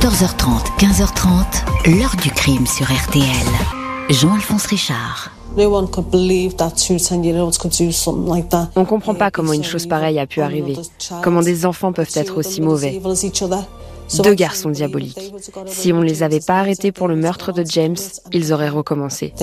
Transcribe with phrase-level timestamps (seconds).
[0.00, 3.24] 14h30, 15h30, l'heure du crime sur RTL.
[4.08, 5.32] Jean-Alphonse Richard.
[8.76, 10.76] On comprend pas comment une chose pareille a pu arriver,
[11.24, 13.02] comment des enfants peuvent être aussi mauvais.
[14.22, 15.32] Deux garçons diaboliques.
[15.66, 17.96] Si on ne les avait pas arrêtés pour le meurtre de James,
[18.32, 19.34] ils auraient recommencé.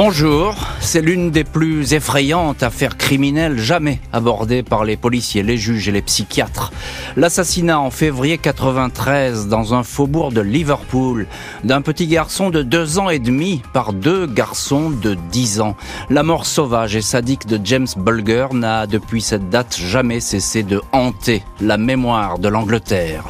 [0.00, 5.88] Bonjour, c'est l'une des plus effrayantes affaires criminelles jamais abordées par les policiers, les juges
[5.88, 6.72] et les psychiatres.
[7.16, 11.26] L'assassinat en février 93 dans un faubourg de Liverpool
[11.64, 15.74] d'un petit garçon de deux ans et demi par deux garçons de dix ans.
[16.10, 20.80] La mort sauvage et sadique de James Bulger n'a depuis cette date jamais cessé de
[20.92, 23.24] hanter la mémoire de l'Angleterre.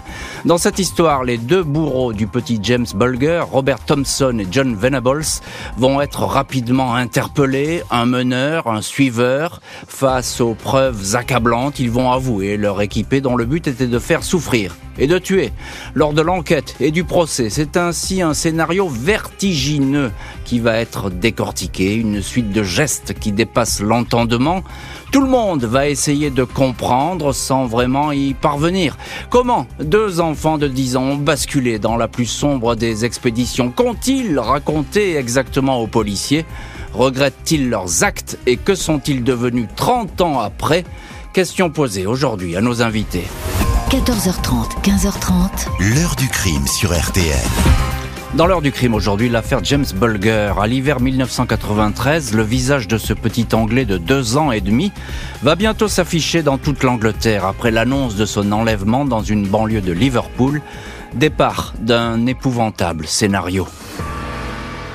[0.45, 5.25] Dans cette histoire, les deux bourreaux du petit James Bulger, Robert Thompson et John Venables,
[5.79, 12.11] vont être rapidement rapidement interpellés, un meneur, un suiveur, face aux preuves accablantes, ils vont
[12.11, 15.53] avouer leur équipée dont le but était de faire souffrir et de tuer.
[15.95, 20.11] Lors de l'enquête et du procès, c'est ainsi un scénario vertigineux
[20.49, 24.63] qui va être décortiqué, une suite de gestes qui dépassent l'entendement.
[25.13, 28.97] Tout le monde va essayer de comprendre sans vraiment y parvenir.
[29.29, 33.71] Comment deux enfants de 10 ans ont basculé dans la plus sombre des expéditions?
[33.71, 36.47] Qu'ont-ils raconté exactement aux policiers?
[36.95, 40.85] Regrettent-ils leurs actes et que sont-ils devenus 30 ans après?
[41.35, 43.25] Question posée aujourd'hui à nos invités.
[43.91, 45.95] 14h30, 15h30.
[45.95, 47.37] L'heure du crime sur RTL.
[48.35, 50.53] Dans l'heure du crime aujourd'hui, l'affaire James Bulger.
[50.61, 54.93] À l'hiver 1993, le visage de ce petit Anglais de deux ans et demi
[55.43, 59.93] va bientôt s'afficher dans toute l'Angleterre après l'annonce de son enlèvement dans une banlieue de
[59.93, 60.61] Liverpool.
[61.15, 63.67] Départ d'un épouvantable scénario.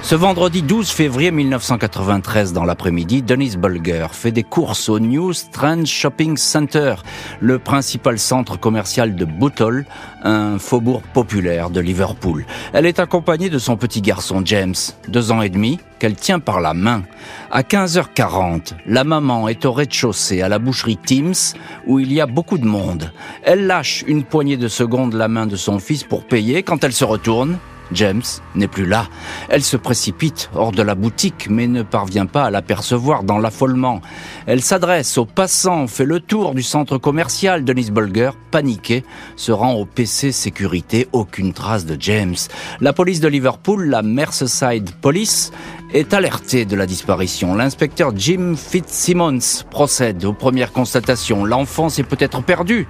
[0.04, 5.86] Ce vendredi 12 février 1993, dans l'après-midi, Denise Bulger fait des courses au New Strand
[5.86, 6.96] Shopping Center,
[7.40, 9.86] le principal centre commercial de Bootle,
[10.22, 12.46] un faubourg populaire de Liverpool.
[12.74, 14.76] Elle est accompagnée de son petit garçon James,
[15.08, 17.04] deux ans et demi, qu'elle tient par la main.
[17.50, 21.56] À 15h40, la maman est au rez-de-chaussée à la boucherie Timms,
[21.88, 23.14] où il y a beaucoup de monde.
[23.42, 26.62] Elle lâche une poignée de secondes la main de son fils pour payer.
[26.62, 27.58] Quand elle se retourne,
[27.92, 28.24] James
[28.56, 29.08] n'est plus là.
[29.50, 34.02] Elle se précipite hors de la boutique, mais ne parvient pas à l'apercevoir dans l'affolement.
[34.46, 37.64] Elle s'adresse aux passants, fait le tour du centre commercial.
[37.64, 39.04] Denise Bulger, paniquée,
[39.36, 41.08] se rend au PC sécurité.
[41.12, 42.36] Aucune trace de James.
[42.82, 45.52] La police de Liverpool, la Merseyside Police,
[45.94, 47.54] est alertée de la disparition.
[47.54, 51.46] L'inspecteur Jim Fitzsimmons procède aux premières constatations.
[51.46, 52.88] L'enfant s'est peut-être perdu.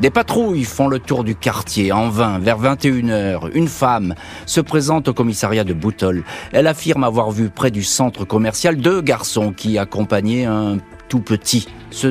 [0.00, 2.38] Des patrouilles font le tour du quartier en vain.
[2.38, 4.14] Vers 21h, une femme
[4.44, 6.24] se présente au commissariat de Bouttol.
[6.52, 11.68] Elle affirme avoir vu près du centre commercial deux garçons qui accompagnaient un tout petit.
[11.90, 12.08] Ce,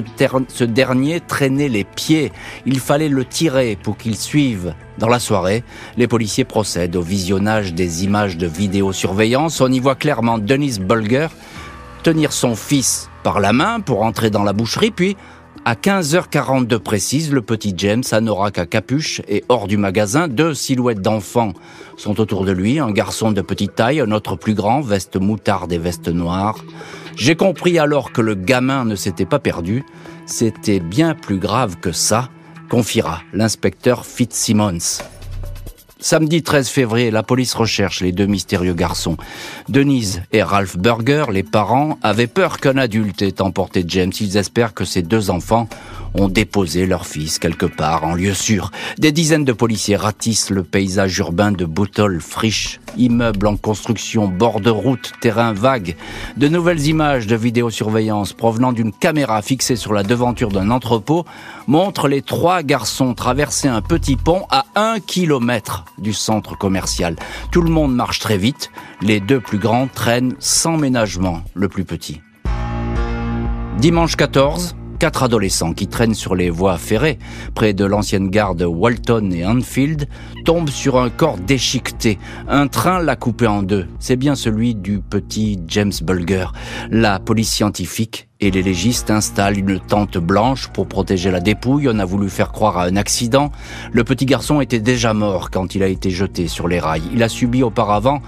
[0.48, 2.32] ce, dernier traînait les pieds.
[2.66, 4.74] Il fallait le tirer pour qu'il suive.
[4.98, 5.64] Dans la soirée,
[5.98, 9.60] les policiers procèdent au visionnage des images de vidéosurveillance.
[9.62, 11.28] On y voit clairement Denise Bulger
[12.04, 15.18] tenir son fils par la main pour entrer dans la boucherie, puis
[15.66, 20.28] à 15h42 précise, le petit James, anorak à capuche, est hors du magasin.
[20.28, 21.54] Deux silhouettes d'enfants
[21.98, 25.74] sont autour de lui, un garçon de petite taille, un autre plus grand, veste moutarde
[25.74, 26.60] et veste noire.
[27.16, 29.84] J'ai compris alors que le gamin ne s'était pas perdu,
[30.28, 32.30] c'était bien plus grave que ça,
[32.70, 35.02] confiera l'inspecteur Fitzsimmons.
[36.00, 39.16] Samedi 13 février, la police recherche les deux mystérieux garçons.
[39.70, 44.12] Denise et Ralph Burger, les parents, avaient peur qu'un adulte ait emporté James.
[44.20, 45.70] Ils espèrent que ces deux enfants
[46.16, 48.72] ont déposé leur fils quelque part en lieu sûr.
[48.98, 54.60] Des dizaines de policiers ratissent le paysage urbain de Bouttol, friche, immeubles en construction, bord
[54.60, 55.96] de route, terrain vague.
[56.38, 61.26] De nouvelles images de vidéosurveillance provenant d'une caméra fixée sur la devanture d'un entrepôt
[61.68, 67.16] montrent les trois garçons traverser un petit pont à un kilomètre du centre commercial.
[67.52, 68.72] Tout le monde marche très vite.
[69.02, 72.22] Les deux plus grands traînent sans ménagement le plus petit.
[73.80, 77.20] Dimanche 14, Quatre adolescents qui traînent sur les voies ferrées,
[77.54, 80.08] près de l'ancienne gare de Walton et Anfield,
[80.46, 82.18] tombent sur un corps déchiqueté.
[82.48, 83.86] Un train l'a coupé en deux.
[84.00, 86.48] C'est bien celui du petit James Bulger.
[86.90, 91.88] La police scientifique et les légistes installent une tente blanche pour protéger la dépouille.
[91.88, 93.52] On a voulu faire croire à un accident.
[93.92, 97.04] Le petit garçon était déjà mort quand il a été jeté sur les rails.
[97.14, 98.24] Il a subi auparavant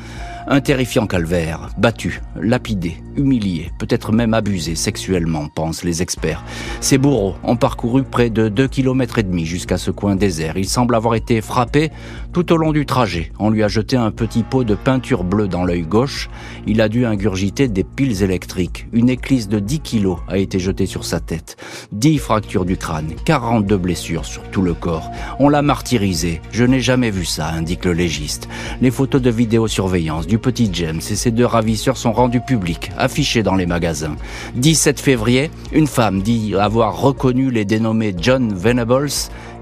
[0.49, 6.41] Un terrifiant calvaire, battu, lapidé, humilié, peut-être même abusé sexuellement, pensent les experts.
[6.79, 10.55] Ces bourreaux ont parcouru près de 2 km et demi jusqu'à ce coin désert.
[10.55, 11.91] Il semble avoir été frappé
[12.31, 13.33] tout au long du trajet.
[13.39, 16.29] On lui a jeté un petit pot de peinture bleue dans l'œil gauche.
[16.65, 18.87] Il a dû ingurgiter des piles électriques.
[18.93, 21.57] Une éclisse de 10 kilos a été jetée sur sa tête.
[21.91, 25.11] 10 fractures du crâne, 42 blessures sur tout le corps.
[25.39, 26.41] On l'a martyrisé.
[26.53, 28.47] Je n'ai jamais vu ça, indique le légiste.
[28.79, 33.43] Les photos de vidéosurveillance du petit James et ses deux ravisseurs sont rendues publiques, affichées
[33.43, 34.15] dans les magasins.
[34.55, 39.09] 17 février, une femme dit avoir reconnu les dénommés John Venables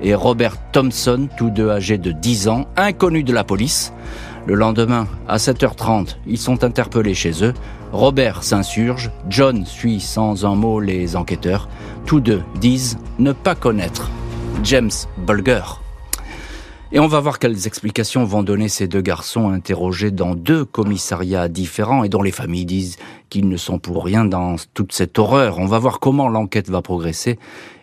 [0.01, 3.93] et Robert Thompson, tous deux âgés de 10 ans, inconnus de la police.
[4.45, 7.53] Le lendemain, à 7h30, ils sont interpellés chez eux.
[7.91, 11.67] Robert s'insurge, John suit sans un mot les enquêteurs.
[12.05, 14.11] Tous deux disent ne pas connaître
[14.63, 14.91] James
[15.25, 15.84] Bulger.
[16.95, 21.49] Et on va voir quelles explications vont donner ces deux garçons interrogés dans deux commissariats
[21.49, 22.95] différents et dont les familles disent
[23.29, 25.59] qu'ils ne sont pour rien dans toute cette horreur.
[25.59, 27.37] On va voir comment l'enquête va progresser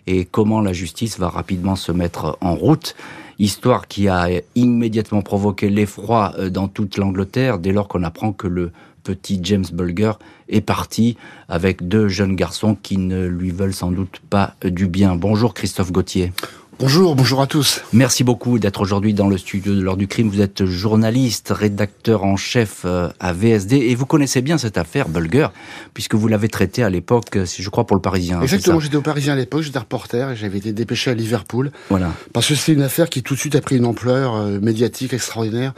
[0.06, 2.96] et comment la justice va rapidement se mettre en route.
[3.38, 8.46] Histoire qui a immédiatement provoqué l'effroi euh, dans toute l'Angleterre dès lors qu'on apprend que
[8.46, 8.72] le
[9.04, 10.12] petit James Bulger
[10.48, 11.18] est parti
[11.50, 15.16] avec deux jeunes garçons qui ne lui veulent sans doute pas du bien.
[15.16, 16.32] Bonjour Christophe Gauthier.
[16.78, 17.82] Bonjour, bonjour à tous.
[17.92, 20.30] Merci beaucoup d'être aujourd'hui dans le studio de l'heure du crime.
[20.30, 25.08] Vous êtes journaliste, rédacteur en chef euh, à VSD et vous connaissez bien cette affaire
[25.08, 25.48] Bulger
[25.92, 28.40] puisque vous l'avez traitée à l'époque, si je crois, pour le Parisien.
[28.40, 31.70] Exactement, j'étais au Parisien à l'époque, j'étais reporter et j'avais été dépêché à Liverpool.
[31.90, 32.10] Voilà.
[32.32, 35.12] Parce que c'est une affaire qui tout de suite a pris une ampleur euh, médiatique
[35.12, 35.74] extraordinaire.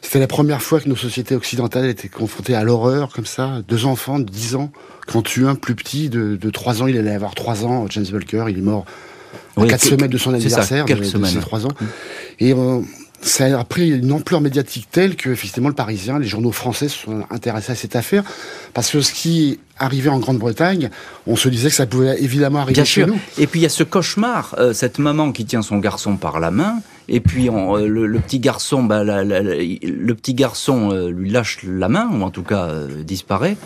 [0.00, 3.60] C'était la première fois que nos sociétés occidentales étaient confrontées à l'horreur comme ça.
[3.68, 4.72] Deux enfants de 10 ans
[5.06, 6.86] qui ont tué un plus petit de, de 3 ans.
[6.86, 8.44] Il allait avoir 3 ans, James Bulger.
[8.48, 8.86] Il est mort
[9.62, 11.30] à 4 semaines de son anniversaire, quelques de, semaines.
[11.30, 11.72] ses 3 ans.
[12.38, 12.80] Et euh,
[13.22, 16.98] ça a pris une ampleur médiatique telle que, effectivement, le Parisien, les journaux français se
[16.98, 18.24] sont intéressés à cette affaire.
[18.72, 20.90] Parce que ce qui arrivait en Grande-Bretagne,
[21.26, 23.08] on se disait que ça pouvait évidemment arriver Bien chez sûr.
[23.08, 23.18] nous.
[23.38, 26.40] Et puis il y a ce cauchemar, euh, cette maman qui tient son garçon par
[26.40, 26.76] la main,
[27.08, 30.90] et puis on, euh, le, le petit garçon, bah, la- la- la- le petit garçon
[30.92, 32.70] euh, lui lâche la main, ou en tout cas
[33.04, 33.56] disparaît.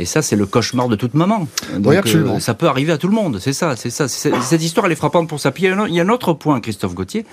[0.00, 1.46] Et ça, c'est le cauchemar de toute maman.
[1.76, 2.40] Donc, Oui, absolument.
[2.40, 3.38] ça peut arriver à tout le monde.
[3.38, 4.08] C'est ça, c'est ça.
[4.08, 5.50] Cette histoire, elle est frappante pour ça.
[5.50, 7.26] Puis il y a un- autre point, Christophe Gauthier,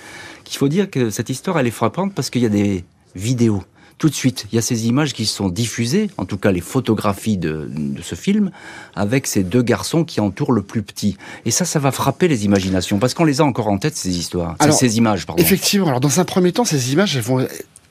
[0.44, 2.84] qu'il faut dire que cette histoire, elle est frappante parce qu'il y a des
[3.16, 3.62] vidéos.
[3.96, 6.60] Tout de suite, il y a ces images qui sont diffusées, en tout cas les
[6.60, 8.52] photographies de, de ce film,
[8.94, 11.16] avec ces deux garçons qui entourent le plus petit.
[11.46, 14.16] Et ça, ça va frapper les imaginations, parce qu'on les a encore en tête, ces
[14.16, 15.42] histoires, Alors, ces images, pardon.
[15.42, 15.88] Effectivement.
[15.88, 17.40] Alors, dans un premier temps, ces images, elles vont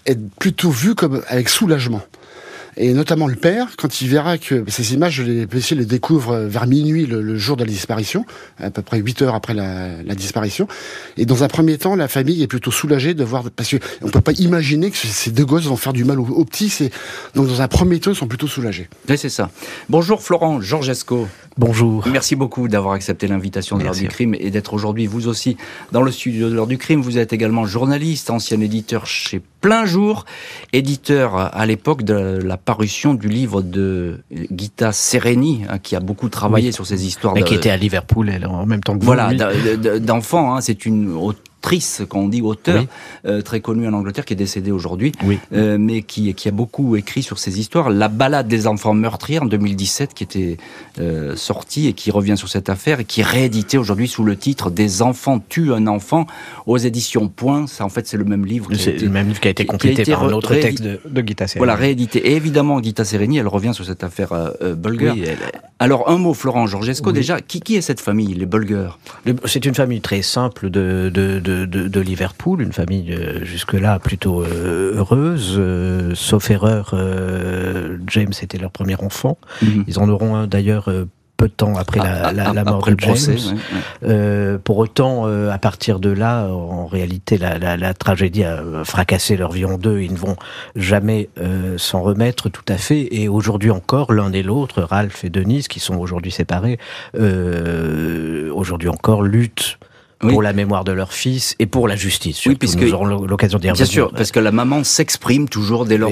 [0.06, 2.02] être plutôt vues comme avec soulagement.
[2.80, 6.68] Et notamment le père, quand il verra que ces images, les policiers les découvrent vers
[6.68, 8.26] minuit le, le jour de la disparition,
[8.60, 10.68] à peu près 8 heures après la, la disparition.
[11.18, 14.10] Et dans un premier temps, la famille est plutôt soulagée de voir, parce que on
[14.10, 16.90] peut pas imaginer que ces deux gosses vont faire du mal aux, aux petits.
[17.34, 18.90] Donc dans un premier temps, ils sont plutôt soulagés.
[19.10, 19.50] Oui, c'est ça.
[19.90, 21.28] Bonjour Florent Georgesco.
[21.58, 22.08] Bonjour.
[22.08, 25.58] Merci beaucoup d'avoir accepté l'invitation de l'heure du crime et d'être aujourd'hui vous aussi
[25.92, 27.02] dans le studio de l'heure du crime.
[27.02, 30.26] Vous êtes également journaliste, ancien éditeur chez Plein Jour,
[30.74, 32.14] éditeur à l'époque de
[32.44, 34.20] la parution du livre de
[34.56, 36.74] Gita Sereni, hein, qui a beaucoup travaillé Oui.
[36.74, 39.06] sur ces histoires de, qui était à Liverpool elle, en même temps que vous.
[39.06, 39.32] voilà,
[40.00, 40.56] d'enfants.
[40.56, 41.14] Hein, c'est une
[41.62, 42.88] autrice, quand on dit auteur, Oui.
[43.26, 45.40] euh, très connue en Angleterre, qui est décédée aujourd'hui, Oui.
[45.54, 47.90] euh, mais qui, qui a beaucoup écrit sur ces histoires.
[47.90, 50.58] La balade des enfants meurtriers en 2017, qui était
[51.00, 54.36] euh, sortie et qui revient sur cette affaire et qui est réédité aujourd'hui sous le
[54.36, 56.26] titre Des enfants tuent un enfant
[56.68, 57.68] aux éditions Point.
[57.68, 58.70] Ça, en fait, c'est le même livre.
[58.70, 60.30] qui a C'est été- le même livre qui a été a complété été par un
[60.30, 61.60] re- autre texte de, de Guita Serra.
[61.60, 62.20] Voilà, réédité.
[62.30, 65.12] Et évidemment, Gita Sereni, elle revient sur cette affaire euh, euh, Bulger.
[65.12, 65.38] Oui, elle-
[65.80, 68.90] Alors, un mot, Florent Georgesco, déjà, qui, qui est cette famille, les Bulger?
[69.26, 73.44] Le- C'est une famille très simple de, de, de, de, de Liverpool, une famille euh,
[73.44, 76.96] jusque-là plutôt euh, heureuse, euh, sauf erreur,
[78.08, 79.38] James était leur premier enfant.
[79.62, 79.86] Mhm.
[79.88, 80.90] Ils en auront un d'ailleurs
[81.38, 83.56] peu de temps après la, Ah, la, ah, la mort après de procès, James.
[83.56, 83.62] ouais,
[84.08, 84.14] ouais.
[84.14, 89.52] Euh, pour autant, euh, à partir de là, en réalité, la, tragédie a fracassé leur
[89.52, 90.02] vie en deux.
[90.02, 90.36] Ils ne vont
[90.76, 93.08] jamais euh, s'en remettre tout à fait.
[93.12, 96.80] Et aujourd'hui encore, l'un et l'autre, Ralph et Denise, qui sont aujourd'hui séparés,
[98.52, 99.78] aujourd'hui encore luttent
[100.24, 100.32] Oui.
[100.32, 102.44] pour la mémoire de leur fils et pour la justice.
[102.48, 103.88] Oui, puisque- nous aurons l'occasion d'y Bien revenir.
[103.92, 106.10] sûr, parce que la maman s'exprime toujours dès lors,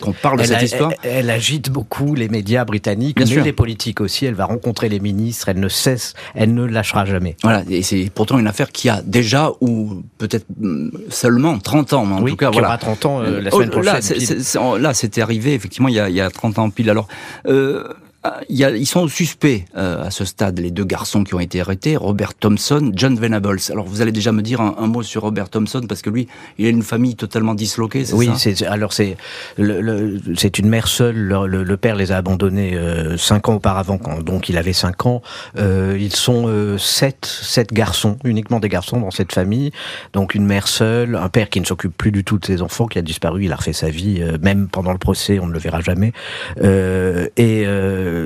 [0.00, 0.92] qu'on parle de cette a- histoire.
[1.04, 3.44] elle- elle agite beaucoup les médias britanniques, Bien mais sûr.
[3.44, 4.26] les politiques aussi.
[4.26, 5.48] Elle va rencontrer les ministres.
[5.48, 7.36] Elle ne cesse, elle ne lâchera jamais.
[7.44, 10.46] Voilà, et c'est pourtant une affaire qui a déjà, ou peut-être
[11.08, 12.68] seulement 30 ans, mais en oui, tout cas, qui voilà.
[12.68, 14.02] aura 30 ans euh, la Oh, semaine prochaine.
[14.02, 16.90] C'est- c'est- là, c'était arrivé effectivement il y, a, il y a 30 ans pile.
[16.90, 17.06] Alors,
[17.46, 17.84] euh,
[18.22, 21.96] Ah, ils sont suspects euh, à ce stade, les deux garçons qui ont été arrêtés,
[21.96, 23.60] Robert Thompson, John Venables.
[23.70, 26.66] Alors vous allez déjà me dire un, mot sur Robert Thompson parce que lui, il
[26.66, 28.50] a une famille totalement disloquée, c'est oui, ça?
[28.50, 29.16] Oui, alors c'est
[30.36, 31.16] c'est une mère seule.
[31.16, 35.22] Le, père les a abandonnés euh, cinq ans auparavant, quand, donc il avait cinq ans.
[35.56, 39.70] Euh, ils sont euh, sept, sept garçons, uniquement des garçons dans cette famille.
[40.12, 42.86] Donc une mère seule, un père qui ne s'occupe plus du tout de ses enfants,
[42.86, 43.46] qui a disparu.
[43.46, 46.12] Il a refait sa vie, même pendant le procès, on ne le verra jamais.
[46.62, 47.66] et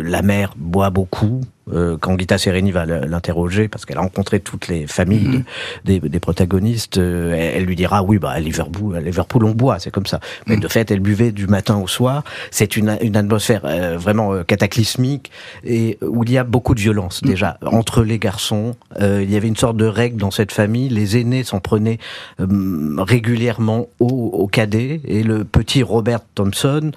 [0.04, 1.40] la mère boit beaucoup,
[1.72, 5.44] euh, quand Gita Sereni va l'interroger, parce qu'elle a rencontré toutes les familles mhm.
[5.84, 9.78] des, des, protagonistes, euh, elle, lui dira oui, bah à Liverpool, à Liverpool on boit,
[9.78, 10.20] c'est comme ça.
[10.46, 10.62] Mais mhm.
[10.62, 12.22] de fait, elle buvait du matin au soir.
[12.50, 15.30] C'est une, une atmosphère euh, vraiment cataclysmique
[15.64, 17.30] et où il y a beaucoup de violence mhm.
[17.30, 18.74] déjà entre les garçons.
[19.00, 20.88] il y avait une sorte de règle dans cette famille.
[20.88, 21.98] Les aînés s'en prenaient
[22.38, 26.90] régulièrement aux, aux cadets et le petit Robert Thompson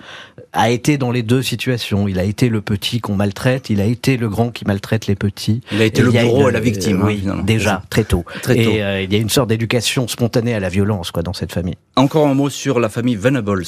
[0.54, 2.08] a été dans les deux situations.
[2.08, 5.16] Il a été le petit qu'on maltraite, il a été le grand qui maltraite les
[5.16, 5.62] petits.
[5.72, 7.04] Il a été le bourreau à la victime.
[7.04, 8.26] oui, hein, déjà très tôt.
[8.42, 8.72] Très tôt.
[8.72, 11.52] Et euh, il y a une sorte d'éducation spontanée à la violence, quoi, dans cette
[11.52, 11.76] famille.
[11.96, 13.66] Encore un mot sur la famille Venables.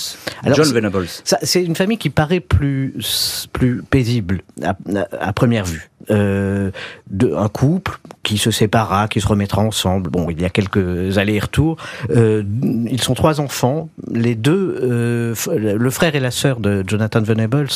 [0.52, 1.08] John Venables.
[1.44, 4.76] C'est une famille qui paraît plus plus paisible à,
[5.20, 5.90] à première vue.
[6.12, 6.72] Euh,
[7.10, 10.10] de, un couple qui se séparera, qui se remettra ensemble.
[10.10, 11.78] Bon, il y a quelques allers-retours.
[12.10, 12.44] Euh,
[12.90, 13.90] ils sont trois enfants.
[14.12, 17.70] Les deux, euh, le frère et la sœur de Jonathan Venables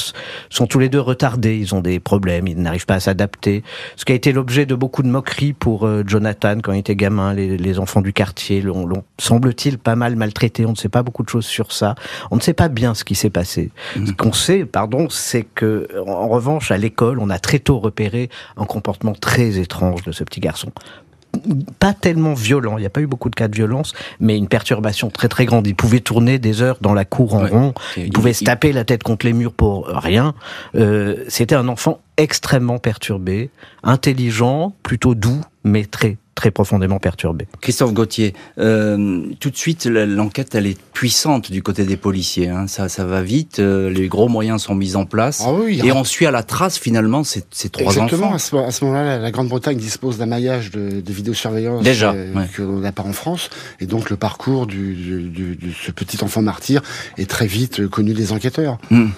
[0.49, 1.57] sont tous les deux retardés.
[1.57, 2.47] Ils ont des problèmes.
[2.47, 3.63] Ils n'arrivent pas à s'adapter.
[3.95, 6.95] Ce qui a été l'objet de beaucoup de moqueries pour euh, Jonathan quand il était
[6.95, 7.33] gamin.
[7.33, 10.65] Les, les enfants du quartier l'ont, semble-t-il, pas mal maltraité.
[10.65, 11.95] On ne sait pas beaucoup de choses sur ça.
[12.31, 13.71] On ne sait pas bien ce qui s'est passé.
[13.95, 14.07] Mmh.
[14.07, 18.12] Ce qu'on sait, pardon, c'est que, en revanche, à l'école, on a très tôt repéré
[18.57, 20.71] un comportement très étrange de ce petit garçon
[21.79, 24.47] pas tellement violent, il n'y a pas eu beaucoup de cas de violence, mais une
[24.47, 25.65] perturbation très très grande.
[25.67, 28.83] Il pouvait tourner des heures dans la cour en rond, il, pouvait se taper la
[28.83, 30.35] tête contre les murs pour rien.
[30.75, 33.49] Euh, C'était un enfant extrêmement perturbé,
[33.83, 37.47] intelligent, plutôt doux, mais très très profondément perturbé.
[37.61, 42.49] Christophe Gauthier, euh, tout de suite, l'enquête, elle est puissante du côté des policiers.
[42.49, 42.67] Hein.
[42.67, 45.43] Ça, ça va vite, euh, les gros moyens sont mis en place.
[45.45, 48.27] Ah oui, et on suit à la trace, finalement, ces, ces trois Exactement.
[48.33, 48.65] enfants.
[48.65, 52.91] À ce, moment-là, la Grande-Bretagne dispose d'un maillage de, de vidéosurveillance Déjà, euh, qu'on n'a
[52.91, 53.49] pas en France.
[53.79, 56.81] Et donc, le parcours du, du, de ce petit enfant martyr
[57.17, 58.77] est très vite connu des enquêteurs.
[58.91, 59.11] Hum.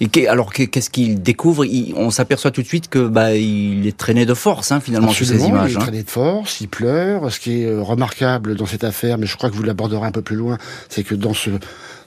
[0.00, 1.64] Et alors qu'est-ce qu'il découvre?
[1.96, 5.26] On s'aperçoit tout de suite que bah il est traîné de force hein, finalement sur
[5.26, 5.72] ces images.
[5.72, 5.80] Il est hein.
[5.80, 7.32] traîné de force, il pleure.
[7.32, 10.12] Ce qui est euh, remarquable dans cette affaire, mais je crois que vous l'aborderez un
[10.12, 11.50] peu plus loin, c'est que dans ce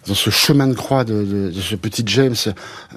[0.09, 2.35] dans ce chemin de croix de, de, de ce petit James,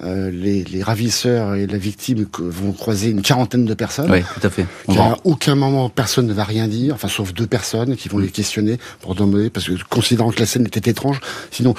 [0.03, 4.11] euh, les, les, ravisseurs et la victime vont croiser une quarantaine de personnes.
[4.11, 4.67] Oui, tout à fait.
[4.89, 8.29] À aucun moment, personne ne va rien dire, enfin, sauf deux personnes qui vont les
[8.29, 11.75] questionner pour demander, parce que considérant que la scène était étrange, sinon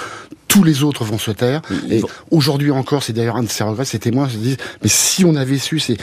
[0.53, 1.63] tous les autres vont se taire.
[1.89, 5.25] Et aujourd'hui encore, c'est d'ailleurs un de ces regrets, ces témoins se disent, mais si
[5.25, 5.97] on avait su, c'est,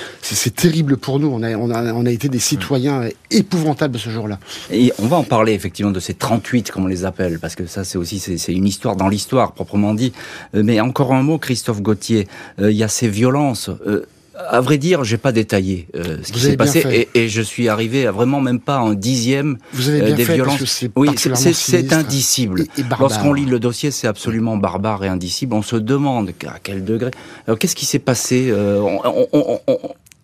[0.56, 4.40] terrible pour nous, on a, on, a, on a été des citoyens épouvantables ce jour-là.
[4.72, 7.66] Et on va en parler effectivement de ces 38, comme on les appelle, parce que
[7.66, 10.12] ça c'est aussi, c'est, une histoire dans l'histoire, proprement dit.
[10.54, 12.28] Euh, mais encore un mot, Christophe Gauthier,
[12.60, 13.70] euh, il y a ces violences.
[13.86, 14.06] Euh,
[14.48, 17.68] à vrai dire, j'ai pas détaillé euh, ce qui s'est passé et, et, je suis
[17.68, 20.58] arrivé à vraiment même pas un dixième Vous avez bien des fait violences.
[20.58, 21.10] Parce que oui,
[21.54, 22.64] c'est indicible.
[22.98, 25.54] Lorsqu'on lit le dossier, c'est absolument barbare et indicible.
[25.54, 27.10] On se demande à quel degré.
[27.46, 29.78] Alors qu'est-ce qui s'est passé euh, on, on, on,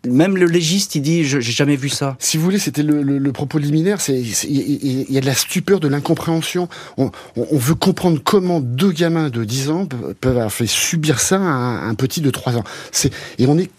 [0.07, 2.17] même le légiste, il dit, j'ai jamais vu ça.
[2.19, 4.01] Si vous voulez, c'était le, le, le, propos liminaire.
[4.01, 6.69] C'est, il y a de la stupeur, de l'incompréhension.
[6.97, 9.87] On, on, veut comprendre comment deux gamins de 10 ans
[10.21, 12.65] peuvent avoir fait subir ça à un, un petit de 3 ans.
[12.93, 13.71] C'est, et on est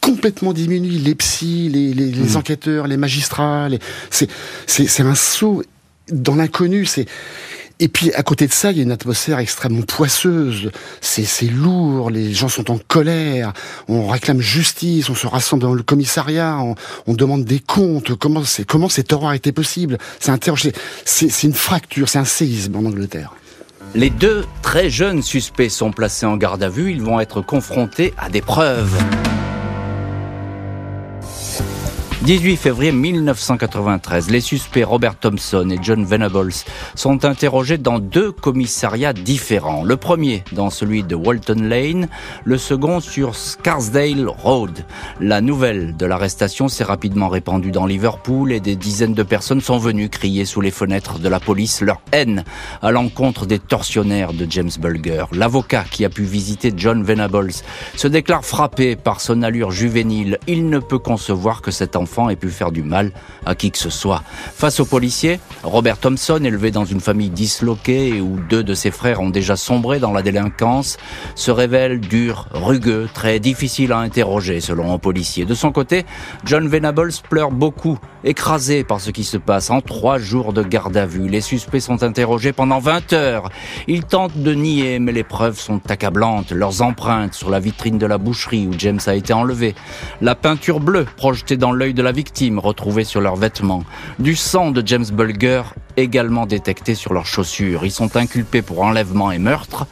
[0.00, 0.98] complètement diminué.
[0.98, 2.36] Les psys, les, les, les mmh.
[2.36, 3.78] enquêteurs, les magistrats, les...
[4.10, 4.28] c'est
[4.66, 5.62] c'est un saut
[6.10, 6.86] dans l'inconnu.
[6.86, 7.06] C'est
[7.82, 10.70] et puis à côté de ça, il y a une atmosphère extrêmement poisseuse.
[11.00, 13.52] C'est lourd, les gens sont en colère,
[13.88, 16.60] on réclame justice, on se rassemble dans le commissariat,
[17.08, 18.14] on, demande des comptes.
[18.14, 19.98] Comment comment cette horreur été possible?
[20.20, 20.30] C'est
[21.04, 23.34] c'est une fracture, c'est un séisme en Angleterre.
[23.96, 26.92] Les deux très jeunes suspects sont placés en garde à vue.
[26.92, 28.96] Ils vont être confrontés à des preuves.
[32.24, 36.52] 18 février 1993, les suspects Robert Thompson et John Venables
[36.94, 39.82] sont interrogés dans deux commissariats différents.
[39.82, 42.08] Le premier dans celui de Walton Lane,
[42.44, 44.84] le second sur Scarsdale Road.
[45.20, 49.78] La nouvelle de l'arrestation s'est rapidement répandue dans Liverpool et des dizaines de personnes sont
[49.78, 52.44] venues crier sous les fenêtres de la police leur haine
[52.82, 55.24] à l'encontre des tortionnaires de James Bulger.
[55.32, 57.50] L'avocat qui a pu visiter John Venables
[57.96, 60.38] se déclare frappé par son allure juvénile.
[60.46, 63.10] Il ne peut concevoir que cet enfant enfant ait pu faire du mal
[63.46, 64.22] à qui que ce soit.
[64.26, 69.22] Face aux policiers, Robert Thompson, élevé dans une famille disloquée où deux de ses frères
[69.22, 70.98] ont déjà sombré dans la délinquance,
[71.34, 75.46] se révèle dur, rugueux, très difficile à interroger selon un policier.
[75.46, 76.04] De son côté,
[76.44, 80.96] John Venables pleure beaucoup, écrasé par ce qui se passe en trois jours de garde
[80.96, 81.28] à vue.
[81.28, 83.48] Les suspects sont interrogés pendant 20 heures.
[83.88, 86.52] Ils tentent de nier, mais les preuves sont accablantes.
[86.52, 89.74] Leurs empreintes sur la vitrine de la boucherie où James a été enlevé.
[90.20, 93.84] La peinture bleue projetée dans l'œil de la victime retrouvée sur leurs vêtements.
[94.18, 95.62] Du sang de James Bulger
[95.96, 97.84] également détecté sur leurs chaussures.
[97.84, 99.86] Ils sont inculpés pour enlèvement et meurtre.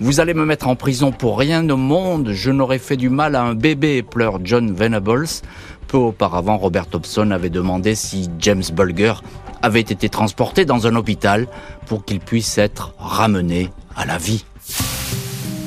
[0.00, 3.36] Vous allez me mettre en prison pour rien au monde, je n'aurais fait du mal
[3.36, 5.28] à un bébé, pleure John Venables.
[5.88, 9.14] Peu auparavant, Robert Thompson avait demandé si James Bulger
[9.62, 11.46] avait été transporté dans un hôpital
[11.86, 14.44] pour qu'il puisse être ramené à la vie.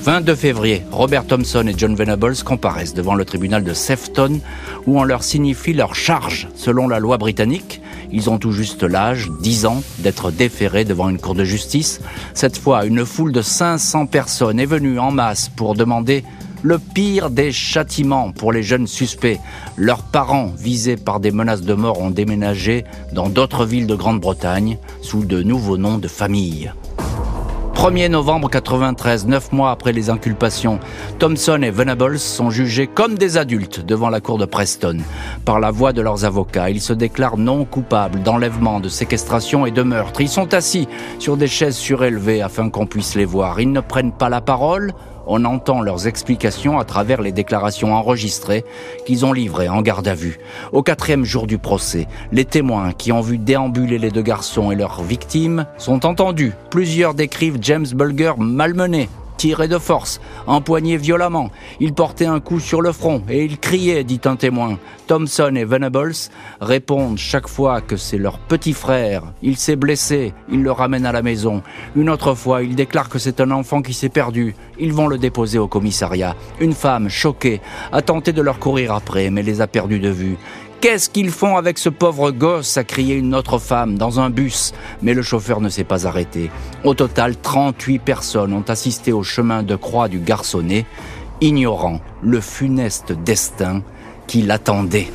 [0.07, 4.39] 22 février, Robert Thompson et John Venables comparaissent devant le tribunal de Sefton
[4.85, 7.81] où on leur signifie leur charge selon la loi britannique.
[8.13, 11.99] Ils ont tout juste l'âge, 10 ans, d'être déférés devant une cour de justice.
[12.33, 16.23] Cette fois, une foule de 500 personnes est venue en masse pour demander
[16.61, 19.41] le pire des châtiments pour les jeunes suspects.
[19.75, 24.77] Leurs parents, visés par des menaces de mort, ont déménagé dans d'autres villes de Grande-Bretagne
[25.01, 26.71] sous de nouveaux noms de famille.
[27.77, 30.79] 1er novembre 93, neuf mois après les inculpations,
[31.19, 34.97] Thompson et Venables sont jugés comme des adultes devant la cour de Preston.
[35.45, 39.71] Par la voix de leurs avocats, ils se déclarent non coupables d'enlèvement, de séquestration et
[39.71, 40.21] de meurtre.
[40.21, 40.87] Ils sont assis
[41.19, 43.59] sur des chaises surélevées afin qu'on puisse les voir.
[43.59, 44.91] Ils ne prennent pas la parole,
[45.27, 48.65] on entend leurs explications à travers les déclarations enregistrées
[49.05, 50.39] qu'ils ont livrées en garde à vue.
[50.71, 54.75] Au quatrième jour du procès, les témoins qui ont vu déambuler les deux garçons et
[54.75, 56.53] leurs victimes sont entendus.
[56.69, 61.49] Plusieurs décrivent James Bulger malmené, tiré de force, empoigné violemment.
[61.79, 64.77] Il portait un coup sur le front et il criait, dit un témoin.
[65.07, 66.13] Thompson et Venables
[66.59, 69.23] répondent chaque fois que c'est leur petit frère.
[69.41, 71.61] Il s'est blessé, ils le ramènent à la maison.
[71.95, 74.55] Une autre fois, ils déclarent que c'est un enfant qui s'est perdu.
[74.79, 76.35] Ils vont le déposer au commissariat.
[76.59, 80.37] Une femme, choquée, a tenté de leur courir après, mais les a perdus de vue.
[80.79, 84.73] Qu'est-ce qu'ils font avec ce pauvre gosse a crié une autre femme dans un bus,
[85.01, 86.51] mais le chauffeur ne s'est pas arrêté.
[86.83, 90.85] Au total, 38 personnes ont assisté au chemin de croix du garçonnet,
[91.41, 93.81] ignorant le funeste destin
[94.27, 95.07] qui l'attendait.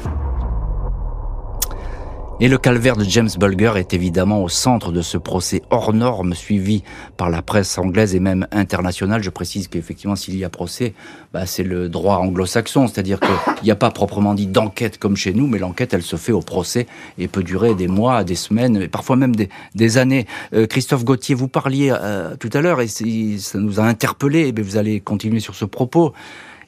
[2.42, 6.34] Et le calvaire de James Bulger est évidemment au centre de ce procès hors norme
[6.34, 6.82] suivi
[7.16, 9.22] par la presse anglaise et même internationale.
[9.22, 10.92] Je précise qu'effectivement, s'il y a procès,
[11.32, 15.32] bah, c'est le droit anglo-saxon, c'est-à-dire qu'il n'y a pas proprement dit d'enquête comme chez
[15.32, 18.74] nous, mais l'enquête, elle se fait au procès et peut durer des mois, des semaines,
[18.82, 20.26] et parfois même des, années.
[20.52, 24.62] Euh, Christophe Gauthier, vous parliez euh, tout à l'heure et ça nous a interpellés, et
[24.62, 26.12] vous allez continuer sur ce propos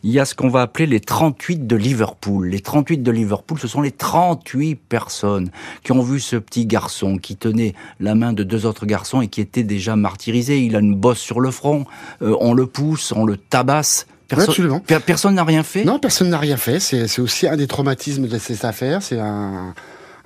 [0.05, 2.49] il y a ce qu'on va appeler les 38 de Liverpool.
[2.49, 5.51] Les 38 de Liverpool, ce sont les 38 personnes
[5.83, 9.29] qui ont vu ce petit garçon qui tenait la main de deux autres garçons et
[9.29, 10.61] qui était déjà martyrisé.
[10.61, 11.87] Il a une bosse sur le front,
[12.21, 14.07] euh, on le pousse, on le tabasse.
[14.31, 14.81] Absolument.
[14.81, 15.85] personne n'a rien fait?
[15.85, 16.81] Non, personne n'a rien fait.
[16.81, 19.03] C'est aussi un des traumatismes de cette affaire.
[19.03, 19.75] C'est un,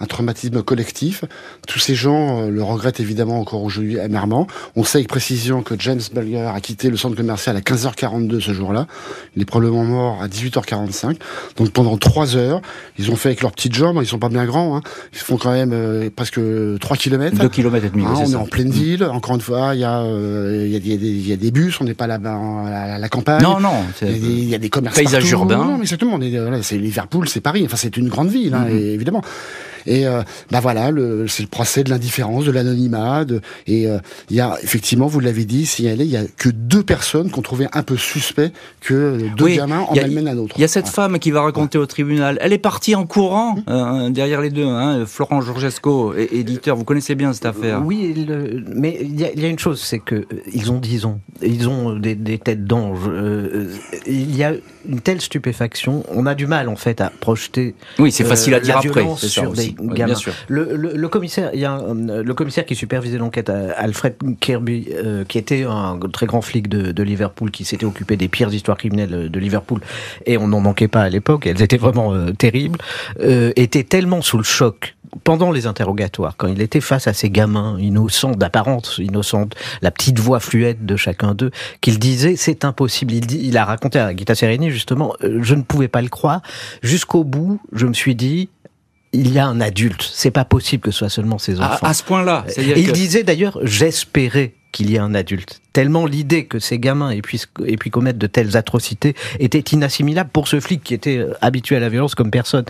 [0.00, 1.24] un traumatisme collectif.
[1.66, 4.46] Tous ces gens euh, le regrettent évidemment encore aujourd'hui amèrement.
[4.76, 8.52] On sait avec précision que James Bulger a quitté le centre commercial à 15h42 ce
[8.52, 8.86] jour-là.
[9.36, 11.16] Il est probablement mort à 18h45.
[11.56, 12.60] Donc pendant trois heures,
[12.98, 14.82] ils ont fait avec leurs petites jambes, ils sont pas bien grands, hein.
[15.12, 16.40] ils font quand même euh, presque
[16.80, 17.36] 3 km.
[17.36, 18.04] 2 km et demi.
[18.04, 19.04] Hein, on est en pleine ville.
[19.04, 21.80] Encore une fois, il y a, euh, il y, a des, y a des bus,
[21.80, 23.42] on n'est pas là-bas à la, campagne.
[23.42, 23.84] Non, non.
[24.02, 25.56] Il y, a des commerces Paysage urbain.
[25.58, 26.62] Non, mais c'est tout le monde.
[26.62, 27.62] C'est Liverpool, c'est Paris.
[27.64, 28.94] Enfin, c'est une grande ville, hein, mm-hmm.
[28.94, 29.22] évidemment.
[29.86, 30.90] Et euh, bah voilà,
[31.26, 33.24] c'est le procès de l'indifférence, de l'anonymat.
[33.66, 33.98] Et euh,
[34.30, 37.42] il y a effectivement, vous l'avez dit, signalé, il y a que deux personnes qu'on
[37.42, 40.54] trouvait un peu suspect que deux gamins en amènent un autre.
[40.56, 42.38] Il y a cette femme qui va raconter au tribunal.
[42.40, 43.62] Elle est partie en courant hum.
[43.68, 44.66] euh, derrière les deux.
[44.66, 46.76] Hein, Florent Georgesco, éditeur.
[46.76, 47.82] Vous connaissez bien cette affaire.
[47.84, 48.26] Oui,
[48.74, 52.38] mais il y, a une chose, c'est que ils ont dix ans, ils ont des,
[52.38, 52.98] têtes d'ange.
[54.06, 54.52] il y a
[54.88, 57.74] une telle stupéfaction, on a du mal en fait à projeter.
[57.98, 59.06] Oui, c'est facile à dire après.
[59.16, 60.32] Sur des bien sûr.
[60.48, 64.88] Le, le, commissaire, il y a euh, le commissaire qui supervisait l'enquête, euh, Alfred Kirby,
[64.92, 68.52] euh, qui était un très grand flic de, de Liverpool, qui s'était occupé des pires
[68.52, 69.80] histoires criminelles de Liverpool,
[70.26, 72.78] et on n'en manquait pas à l'époque, elles étaient vraiment terribles,
[73.20, 77.78] était tellement sous le choc pendant les interrogatoires, quand il était face à ces gamins
[77.78, 81.50] innocents, d'apparence innocente, la petite voix fluette de chacun d'eux,
[81.80, 83.12] qu'il disait c'est impossible.
[83.12, 86.42] Il, dit, il a raconté à Gita Sereni justement, je ne pouvais pas le croire.
[86.82, 88.48] Jusqu'au bout, je me suis dit
[89.12, 90.08] il y a un adulte.
[90.12, 91.86] C'est pas possible que ce soit seulement ses enfants.
[91.86, 92.44] À, ce point-là.
[92.56, 95.60] Il disait d'ailleurs, j'espérais qu'il y ait un adulte.
[95.72, 100.30] Tellement l'idée que ces gamins aient pu, aient pu commettre de telles atrocités était inassimilable
[100.30, 102.64] pour ce flic qui était euh, habitué à la violence comme personne.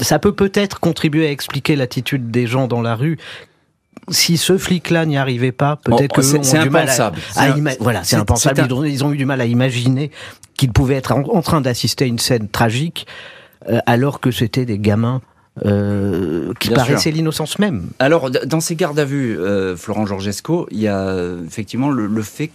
[0.00, 3.18] Ça peut peut-être contribuer à expliquer l'attitude des gens dans la rue
[4.08, 7.18] si ce flic-là n'y arrivait pas, peut-être que c'est impensable.
[7.34, 7.48] À,
[7.80, 8.60] voilà, c'est impensable.
[8.86, 10.10] Ils, ont, eu du mal à imaginer
[10.56, 13.06] qu'ils pouvaient être en, train d'assister à une scène tragique,
[13.68, 15.22] euh, alors que c'était des gamins
[15.64, 17.88] euh, qui paraissait l'innocence même.
[17.98, 21.16] Alors, dans ces gardes à vue, euh, Florent Georgesco, il y a
[21.46, 22.48] effectivement le, le fait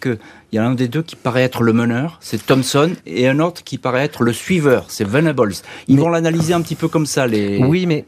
[0.51, 3.39] qu'il y a un des deux qui paraît être le meneur, c'est Thompson, et un
[3.39, 5.53] autre qui paraît être le suiveur, c'est Venables.
[5.87, 7.57] Ils vont l'analyser un petit peu comme ça, les.
[7.57, 8.05] Oui, mais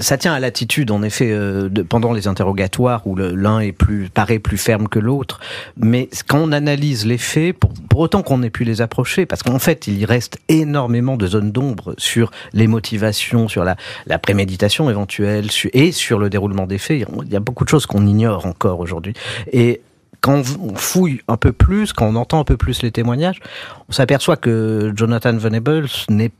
[0.00, 4.38] ça tient à l'attitude, en effet, de, pendant les interrogatoires où l'un est plus paraît
[4.38, 5.38] plus ferme que l'autre.
[5.76, 9.42] Mais quand on analyse les faits, pour, pour autant qu'on ait pu les approcher, parce
[9.42, 14.18] qu'en fait, il y reste énormément de zones d'ombre sur les motivations, sur la la
[14.18, 17.06] préméditation éventuelle et sur le déroulement des faits.
[17.24, 19.14] Il y a beaucoup de choses qu'on ignore encore aujourd'hui.
[19.52, 19.80] Et
[20.20, 23.40] quand on fouille un peu plus, quand on entend un peu plus les témoignages,
[23.88, 26.32] on s'aperçoit que Jonathan Venables n'est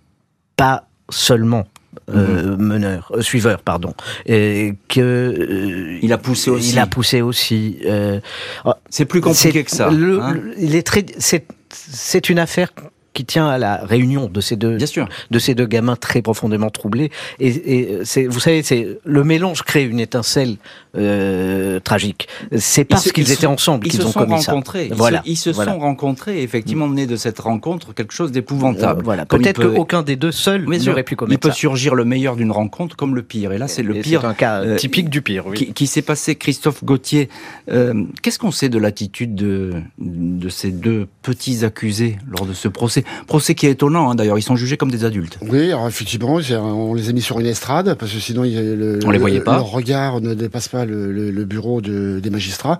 [0.56, 1.66] pas seulement
[2.08, 2.62] euh, mhm.
[2.62, 3.94] meneur, euh, suiveur, pardon,
[4.26, 6.70] et que euh, il a poussé aussi.
[6.70, 7.78] Il a poussé aussi.
[8.64, 9.88] Oh, c'est plus compliqué que ça.
[9.88, 10.36] Hein.
[10.56, 11.04] il est très.
[11.18, 12.72] C'est une affaire
[13.12, 14.78] qui tient à la réunion de ces deux,
[15.30, 17.10] de ces deux gamins très profondément troublés.
[17.40, 20.56] Et, et c'est, vous savez, c'est le mélange crée une étincelle
[20.96, 22.29] euh, tragique.
[22.57, 24.88] C'est parce qu'ils étaient ensemble qu'ils ont commis rencontrés.
[24.88, 24.94] ça.
[24.94, 25.22] Voilà.
[25.24, 26.40] Ils se, sont rencontrés.
[26.40, 29.00] Et effectivement, né de cette rencontre quelque chose d'épouvantable.
[29.00, 29.26] Euh, voilà.
[29.26, 31.48] Peut-être qu'aucun des deux seuls n'aurait pu commettre ça.
[31.48, 33.53] Il peut surgir le meilleur d'une rencontre comme le pire.
[33.53, 34.22] Et là, c'est le pire.
[34.22, 35.46] C'est un cas euh, typique du pire.
[35.46, 35.72] Oui.
[35.72, 36.35] Qui, s'est passé.
[36.35, 37.29] Christophe Gauthier.
[37.70, 42.68] Euh, qu'est-ce qu'on sait de l'attitude de, de ces deux petits accusés lors de ce
[42.68, 43.05] procès?
[43.26, 45.38] Procès qui est étonnant, hein, d'ailleurs, ils sont jugés comme des adultes.
[45.42, 49.11] Oui, alors effectivement, on les a mis sur une estrade, parce que sinon, le, on
[49.11, 49.57] les voyait pas.
[49.57, 52.78] leur regard ne dépasse pas le, bureau des magistrats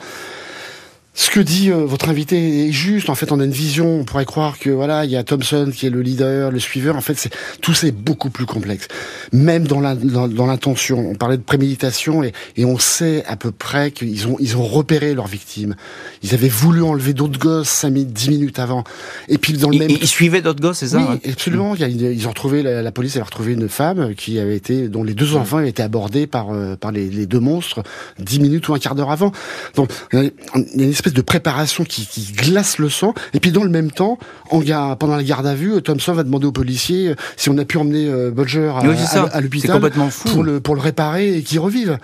[1.13, 3.11] ce que dit euh, votre invité est juste.
[3.11, 4.01] En fait, on a une vision.
[4.01, 6.97] On pourrait croire que voilà, il y a Thompson qui est le leader, le suiveur.
[6.97, 8.87] En fait, c'est tout c'est beaucoup plus complexe.
[9.33, 11.03] Même dans l'intention.
[11.03, 14.57] Dans, on parlait de préméditation et, et, on sait à peu près qu'ils ont ils
[14.57, 15.75] ont repéré leurs victimes.
[16.23, 18.85] Ils avaient voulu enlever d'autres gosses 5 minutes, 10 minutes avant.
[19.29, 19.91] Et puis dans le même.
[19.91, 21.75] Ils suivaient d'autres gosses, c'est ça Oui, hein absolument.
[21.75, 25.15] Il ils ont retrouvé la, police avait retrouvé une femme qui avait été dont les
[25.15, 27.83] deux enfants avaient été abordés par euh, par les, les, deux monstres
[28.21, 29.33] 10 minutes ou un quart d'heure avant.
[29.75, 30.31] Donc il
[30.77, 33.15] y a une espèce de préparation qui, glace le sang.
[33.35, 34.19] Et puis dans le même temps,
[34.51, 34.61] en
[34.97, 37.79] pendant la garde à vue, Thompson va demander aux policiers euh, si on a pu
[37.79, 39.81] emmener euh, Bolger à, l'hôpital
[40.27, 41.99] pour le, pour le réparer et qu'il revive.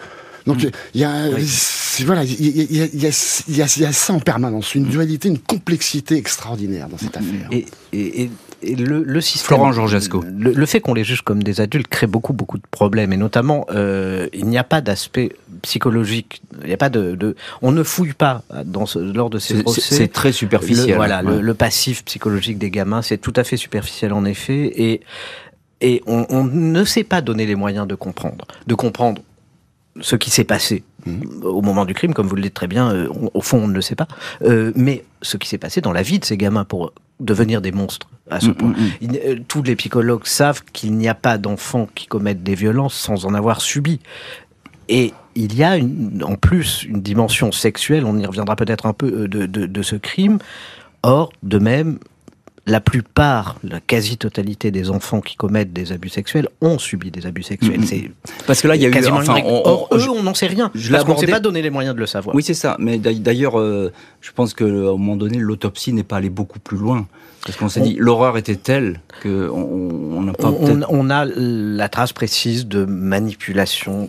[0.47, 0.63] Donc
[0.95, 1.29] il y a,
[2.05, 7.49] voilà, il y a, ça en permanence, une dualité, une complexité extraordinaire dans cette affaire.
[7.93, 8.31] et
[8.75, 9.47] le, système.
[9.47, 10.25] Florent Georgesco.
[10.37, 13.13] Le, fait qu'on les juge comme des adultes crée beaucoup, beaucoup de problèmes.
[13.13, 16.43] Et notamment, euh, il n'y a pas d'aspect psychologique.
[16.63, 19.81] Il n'y a pas de, On ne fouille pas dans lors de ces procès.
[19.81, 20.91] C'est très superficiel.
[20.91, 24.73] Le, voilà, le, passif psychologique des gamins, c'est tout à fait superficiel en effet.
[24.77, 25.01] Et,
[25.81, 28.47] et on, on ne sait pas donner les moyens de comprendre.
[28.67, 29.23] De comprendre
[30.01, 31.45] ce qui s'est passé mmh.
[31.45, 33.75] au moment du crime, comme vous le dites très bien, euh, au fond on ne
[33.75, 34.09] le sait pas,
[34.43, 37.73] euh, mais ce qui s'est passé dans la vie de ces gamins pour devenir des
[37.73, 38.69] monstres à ce mmh, point.
[38.69, 42.95] Mmh, euh, tous les psychologues savent qu'il n'y a pas d'enfants qui commettent des violences
[42.95, 44.01] sans en avoir subi.
[44.89, 48.93] Et il y a une, en plus une dimension sexuelle, on y reviendra peut-être un
[48.93, 50.39] peu, de, de, de ce crime.
[51.03, 51.99] Or, de même,
[52.67, 57.45] la plupart, la quasi-totalité des enfants qui commettent des abus sexuels ont subi des abus
[57.45, 57.81] sexuels.
[57.81, 57.87] Mm-hmm.
[57.87, 58.11] C'est
[58.47, 59.07] parce que là, il y a eu.
[59.13, 60.71] Enfin, Or, eux, on n'en sait rien.
[60.75, 62.35] Je parce qu'on ne s'est pas donné les moyens de le savoir.
[62.35, 62.77] Oui, c'est ça.
[62.81, 66.77] Mais d'ailleurs, euh, je pense qu'à un moment donné, l'autopsie n'est pas allée beaucoup plus
[66.77, 67.07] loin.
[67.47, 70.49] Parce qu'on s'est dit, l'horreur était telle qu'on on n'a pas.
[70.49, 74.09] On, on, a la trace précise de manipulation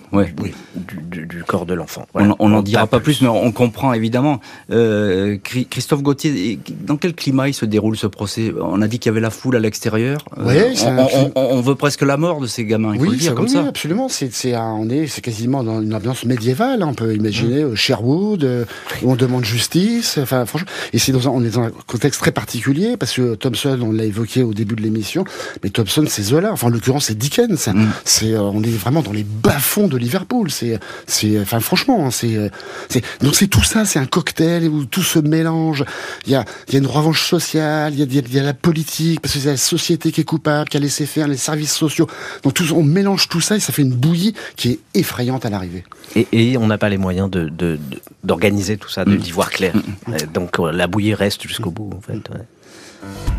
[0.75, 2.07] du, du, corps de l'enfant.
[2.15, 3.21] on n'en dira pas plus.
[3.21, 4.41] mais on comprend évidemment.
[4.71, 5.37] Euh,
[5.69, 8.46] Christophe Gauthier, dans quel climat il se déroule ce procès?
[8.59, 10.19] On a dit qu'il y avait la foule à l'extérieur.
[10.37, 10.55] Oui,
[10.85, 12.93] on, on, veut presque la mort de ces gamins.
[12.93, 13.65] Il faut le dire comme ça.
[13.67, 14.07] absolument.
[14.09, 16.81] C'est, on est, c'est quasiment dans une ambiance médiévale.
[16.81, 16.87] Hein.
[16.89, 17.75] On peut imaginer mmh.
[17.75, 18.65] Sherwood, euh,
[19.03, 20.17] où on demande justice.
[20.21, 23.79] Enfin, franchement, et c'est dans on est dans un contexte très particulier parce que Thompson,
[23.81, 25.25] on l'a évoqué au début de l'émission,
[25.63, 26.51] mais Thompson, c'est Zola.
[26.51, 27.67] Enfin, en l'occurrence, c'est Dickens.
[27.67, 27.85] Mm.
[28.05, 30.51] C'est, euh, on est vraiment dans les bas-fonds de Liverpool.
[30.51, 32.49] C'est, c'est, enfin, franchement, hein, c'est, euh,
[32.89, 35.83] c'est, donc c'est tout ça, c'est un cocktail où tout se mélange.
[36.25, 38.36] Il y a, il y a une revanche sociale, il y a, il y a
[38.43, 41.37] la politique, parce que c'est la société qui est coupable, qui a laissé faire les
[41.37, 42.07] services sociaux.
[42.43, 45.49] Donc tout, on mélange tout ça et ça fait une bouillie qui est effrayante à
[45.49, 45.83] l'arrivée.
[46.15, 47.79] Et, et on n'a pas les moyens de, de,
[48.23, 49.33] d'organiser tout ça, de d'y mm.
[49.33, 49.73] voir clair.
[49.75, 50.15] Mm.
[50.33, 52.29] Donc la bouillie reste jusqu'au bout, en fait.
[52.29, 52.45] Ouais.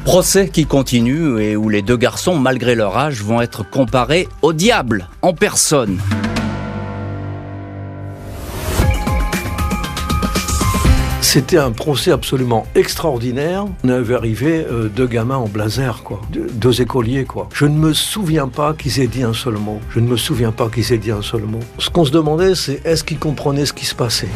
[0.05, 4.53] Procès qui continue et où les deux garçons, malgré leur âge, vont être comparés au
[4.53, 5.99] diable en personne.
[11.39, 13.65] C'était un procès absolument extraordinaire.
[13.85, 16.21] On avait arrivé euh, deux gamins en blazer, quoi.
[16.33, 17.49] deux écoliers, quoi.
[17.55, 19.79] Je ne me souviens pas qu'ils aient dit un seul mot.
[19.91, 21.61] Je ne me souviens pas qu'ils aient dit un seul mot.
[21.79, 24.27] Ce qu'on se demandait, c'est est-ce qu'ils comprenaient ce qui se passait?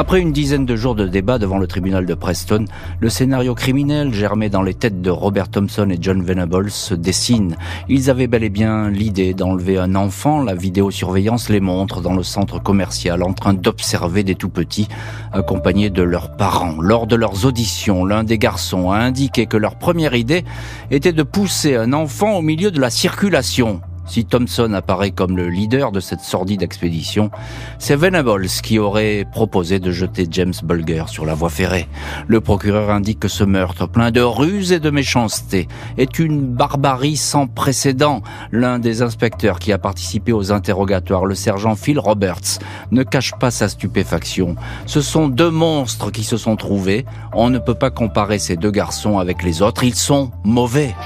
[0.00, 2.64] Après une dizaine de jours de débat devant le tribunal de Preston,
[3.00, 7.54] le scénario criminel germé dans les têtes de Robert Thompson et John Venables se dessine.
[7.86, 12.22] Ils avaient bel et bien l'idée d'enlever un enfant, la vidéosurveillance les montre dans le
[12.22, 14.88] centre commercial en train d'observer des tout-petits
[15.34, 16.80] accompagnés de leurs parents.
[16.80, 20.46] Lors de leurs auditions, l'un des garçons a indiqué que leur première idée
[20.90, 23.82] était de pousser un enfant au milieu de la circulation.
[24.10, 27.30] Si Thompson apparaît comme le leader de cette sordide expédition,
[27.78, 31.86] c'est Venables qui aurait proposé de jeter James Bulger sur la voie ferrée.
[32.26, 37.16] Le procureur indique que ce meurtre, plein de ruses et de méchanceté, est une barbarie
[37.16, 38.22] sans précédent.
[38.50, 42.58] L'un des inspecteurs qui a participé aux interrogatoires, le sergent Phil Roberts,
[42.90, 44.56] ne cache pas sa stupéfaction.
[44.86, 47.04] Ce sont deux monstres qui se sont trouvés.
[47.32, 49.84] On ne peut pas comparer ces deux garçons avec les autres.
[49.84, 50.96] Ils sont mauvais.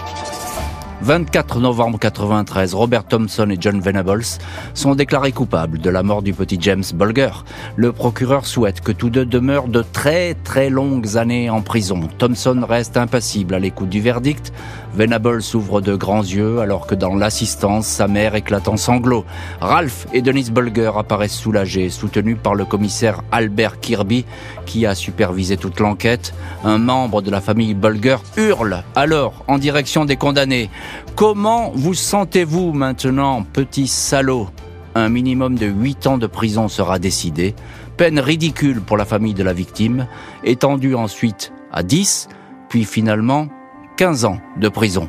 [1.04, 4.24] 24 novembre 93, Robert Thompson et John Venables
[4.72, 7.28] sont déclarés coupables de la mort du petit James Bulger.
[7.76, 12.08] Le procureur souhaite que tous deux demeurent de très très longues années en prison.
[12.16, 14.50] Thompson reste impassible à l'écoute du verdict.
[14.94, 19.24] Venables ouvre de grands yeux alors que dans l'assistance, sa mère éclate en sanglots.
[19.60, 24.24] Ralph et Denise Bulger apparaissent soulagés, soutenus par le commissaire Albert Kirby
[24.66, 26.32] qui a supervisé toute l'enquête.
[26.62, 30.70] Un membre de la famille Bulger hurle alors en direction des condamnés.
[31.16, 34.48] Comment vous sentez-vous maintenant, petit salaud?
[34.94, 37.56] Un minimum de 8 ans de prison sera décidé.
[37.96, 40.06] Peine ridicule pour la famille de la victime,
[40.44, 42.28] étendue ensuite à 10,
[42.68, 43.48] puis finalement
[43.96, 45.08] 15 ans de prison.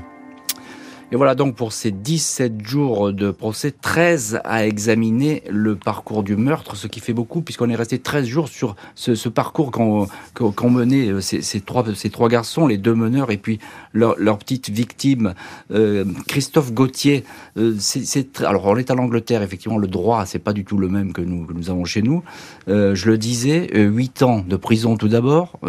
[1.11, 6.35] Et voilà donc pour ces 17 jours de procès, 13 à examiner le parcours du
[6.35, 10.67] meurtre, ce qui fait beaucoup puisqu'on est resté 13 jours sur ce, parcours qu'ont qu
[10.67, 13.59] mené euh, ces, trois, ces trois garçons, les deux meneurs et puis
[13.93, 15.33] leur, petite victime,
[15.71, 17.23] euh, Christophe Gauthier.
[17.57, 20.89] Euh, c'est alors on est à l'Angleterre, effectivement le droit c'est pas du tout le
[20.89, 22.23] même que nous, que nous avons chez nous.
[22.67, 25.59] je le disais, 8 ans de prison tout d'abord.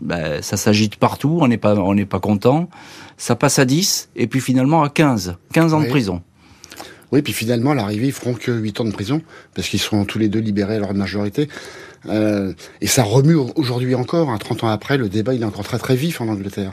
[0.00, 2.68] Ben, ça s'agite partout, on n'est pas, on n'est pas content
[3.20, 5.36] ça passe à 10, et puis finalement à 15.
[5.52, 6.22] 15 ans de prison.
[7.12, 9.20] Oui, puis finalement, à l'arrivée, ils feront que 8 ans de prison,
[9.54, 11.48] parce qu'ils seront tous les deux libérés à leur majorité.
[12.08, 15.64] Euh, et ça remue aujourd'hui encore, hein, 30 ans après, le débat il est encore
[15.64, 16.72] très très vif en Angleterre.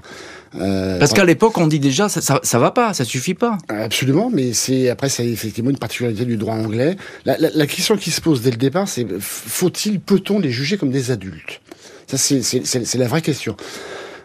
[0.55, 3.57] Euh, Parce qu'à l'époque, on dit déjà, ça, ça, ça, va pas, ça suffit pas.
[3.67, 6.95] Absolument, mais c'est après, c'est effectivement une particularité du droit anglais.
[7.25, 10.77] La, la, la, question qui se pose dès le départ, c'est faut-il, peut-on les juger
[10.77, 11.59] comme des adultes?
[12.07, 13.55] Ça, c'est la vraie question.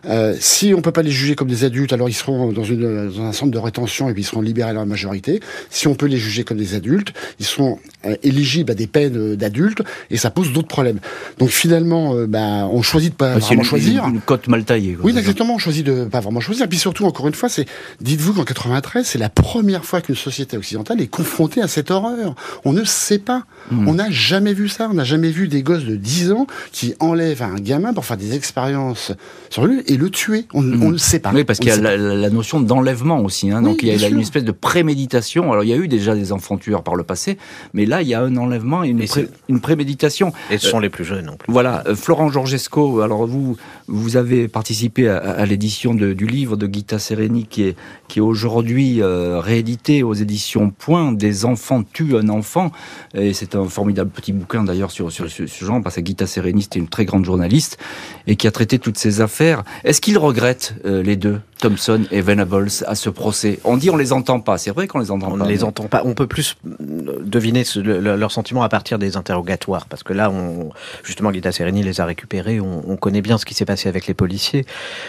[0.07, 3.11] Euh, si on peut pas les juger comme des adultes, alors ils seront dans, une,
[3.11, 5.41] dans un centre de rétention et puis ils seront libérés à leur majorité.
[5.71, 9.17] Si on peut les juger comme des adultes, ils seront euh, éligibles à des peines
[9.17, 10.99] euh, d'adultes et ça pose d'autres problèmes.
[11.39, 14.07] Donc finalement, euh, bah, on choisit de pas vraiment choisir.
[14.07, 14.97] Une, cote mal taillée.
[15.01, 15.55] oui, exactement.
[15.55, 16.65] On choisit de pas vraiment choisir.
[16.65, 17.67] Et puis surtout, encore une fois, c'est
[18.01, 22.35] dites-vous qu'en 93, c'est la première fois qu'une société occidentale est confrontée à cette horreur.
[22.65, 23.45] On ne sait pas.
[23.71, 23.87] Hmm.
[23.87, 24.89] On n'a jamais vu ça.
[24.91, 28.17] On n'a jamais vu des gosses de 10 ans qui enlèvent un gamin pour faire
[28.17, 29.13] des expériences
[29.49, 30.47] sur lui et le tuer.
[30.55, 30.93] On, hmm.
[30.93, 31.33] ne sait pas.
[31.33, 33.51] Oui, parce qu'il y a la, notion d'enlèvement aussi.
[33.51, 33.63] Hein.
[33.63, 35.53] Donc il y a, une espèce de préméditation.
[35.53, 37.39] Alors il y a eu déjà des enfants tueurs par le passé,
[37.75, 39.05] mais là il y a un enlèvement et une,
[39.49, 40.33] une préméditation.
[40.51, 41.53] Et ce sont les plus jeunes en plus.
[41.53, 41.85] Voilà.
[41.87, 47.47] Euh, Florent Georgesco, alors vous, vous avez participé à, l'édition du livre de Gita Sereni
[47.47, 47.77] qui est,
[48.13, 51.13] qui est aujourd'hui euh, réédité aux éditions Point.
[51.13, 52.71] Des enfants tuent un enfant.
[53.15, 56.79] Et c'est un formidable petit bouquin d'ailleurs sur, ce genre parce que Gita Sereni c'était
[56.79, 57.79] une très grande journaliste
[58.27, 59.65] et qui a traité toutes ces affaires.
[59.85, 61.41] Est-ce qu'ils regrettent euh, les deux?
[61.63, 64.59] Thompson et Venables à ce procès On dit on les entend pas.
[64.59, 65.45] C'est vrai qu'on les entend pas.
[65.45, 66.03] On les entend pas.
[66.05, 70.71] On peut plus deviner leurs sentiments à partir des interrogatoires, parce que là, on,
[71.05, 72.61] justement, Guida Sereni les a récupérés.
[72.61, 74.67] On, connaît bien ce qui s'est passé avec les policiers.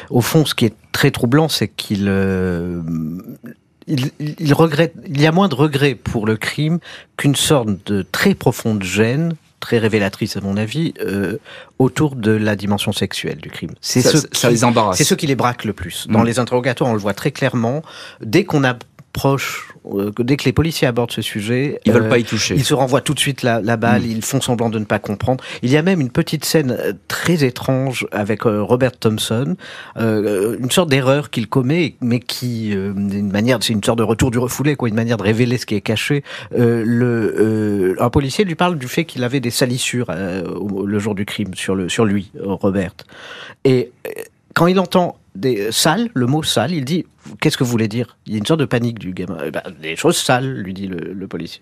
[0.09, 2.81] Au fond, ce qui est très troublant, c'est qu'il euh,
[3.87, 6.79] il, regrette, il y a moins de regrets pour le crime
[7.17, 11.37] qu'une sorte de très profonde gêne très révélatrice à mon avis euh,
[11.79, 13.71] autour de la dimension sexuelle du crime.
[13.79, 14.97] C'est ce ça les embarrasse.
[14.97, 16.05] C'est ce qui les braque le plus.
[16.09, 16.25] Dans mm.
[16.25, 17.81] les interrogatoires, on le voit très clairement.
[18.19, 18.65] Dès qu'on
[19.13, 22.55] approche euh, dès que les policiers abordent ce sujet, ils veulent pas y toucher.
[22.55, 24.11] Ils se renvoient tout de suite la, la balle, mm.
[24.11, 25.43] ils font semblant de ne pas comprendre.
[25.61, 29.55] Il y a même une petite scène euh, très étrange avec euh, Robert Thompson,
[29.95, 34.39] une sorte d'erreur qu'il commet, mais qui, une manière, c'est une sorte de retour du
[34.39, 36.23] refoulé, quoi, une manière de révéler ce qui est caché.
[36.51, 41.53] le, un policier lui parle du fait qu'il avait des salissures le jour du crime
[41.53, 42.93] sur le sur lui, Robert.
[43.65, 43.91] Et
[44.53, 47.05] quand il entend des sales, le mot sale, il dit
[47.39, 48.17] Qu'est-ce que vous voulez dire?
[48.25, 49.37] Il y a une sorte de panique du gamin.
[49.45, 51.61] Eh ben, des choses sales, lui dit le, policier.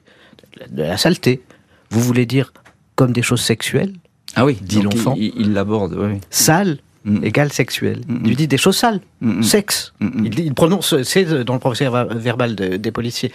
[0.70, 1.42] De la, saleté.
[1.90, 2.54] Vous voulez dire
[2.96, 3.94] comme des choses sexuelles?
[4.36, 5.16] Ah oui, dit l'enfant.
[5.18, 6.20] Il l'aborde, oui.
[6.30, 7.24] Sale mm.
[7.24, 8.02] égale sexuel.
[8.10, 9.02] Il lui dit des choses sales,
[9.42, 9.94] sexe.
[10.00, 13.32] Il, il, prononce, c'est dans le professeur verbal des policiers.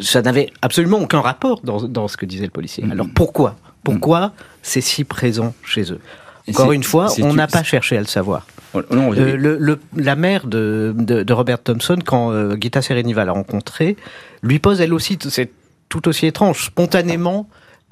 [0.00, 2.84] Ça n'avait absolument aucun rapport dans, dans, ce que disait le policier.
[2.90, 3.56] Alors pourquoi?
[3.82, 6.00] Pourquoi c'est si présent chez eux?
[6.48, 8.46] Encore une fois, on n'a pas cherché à le savoir.
[8.74, 13.32] Oh, euh, le, la mère de, de, Robert Thompson, quand euh, Gita Sereni va la
[13.32, 13.96] rencontrer,
[14.42, 15.50] lui pose elle aussi, c'est
[15.88, 17.48] tout aussi étrange, spontanément,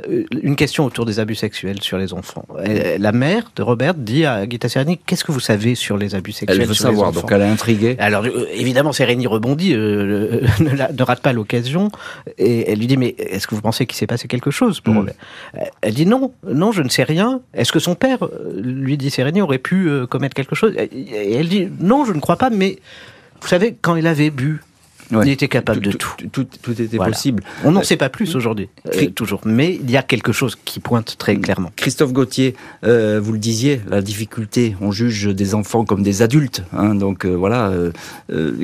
[0.08, 2.44] une question autour des abus sexuels sur les enfants.
[2.98, 6.32] la mère de Robert dit à Gita Sereni Qu'est-ce que vous savez sur les abus
[6.32, 7.94] sexuels Elle veut savoir, donc elle est intriguée.
[8.00, 11.90] Alors euh, évidemment, Sereni rebondit, euh, ne, rate pas l'occasion,
[12.38, 14.94] et elle lui dit Mais est-ce que vous pensez qu'il s'est passé quelque chose pour
[14.94, 15.10] hmm.
[15.80, 17.40] Elle dit Non, non, je ne sais rien.
[17.54, 18.18] Est-ce que son père,
[18.56, 20.74] lui dit Sereni, aurait pu commettre quelque chose?
[20.76, 22.78] Et elle dit Non, je ne crois pas, mais
[23.40, 24.60] vous savez, quand il avait bu,
[25.10, 26.12] il était capable de tout.
[26.32, 26.46] Tout,
[26.80, 27.42] était possible.
[27.64, 29.40] On n'en sait pas plus aujourd'hui, euh, toujours.
[29.44, 31.70] Mais il y a quelque chose qui pointe très clairement.
[31.76, 36.62] Christophe Gauthier, euh, vous le disiez, la difficulté, on juge des enfants comme des adultes.
[36.72, 37.72] Hein, donc euh, voilà,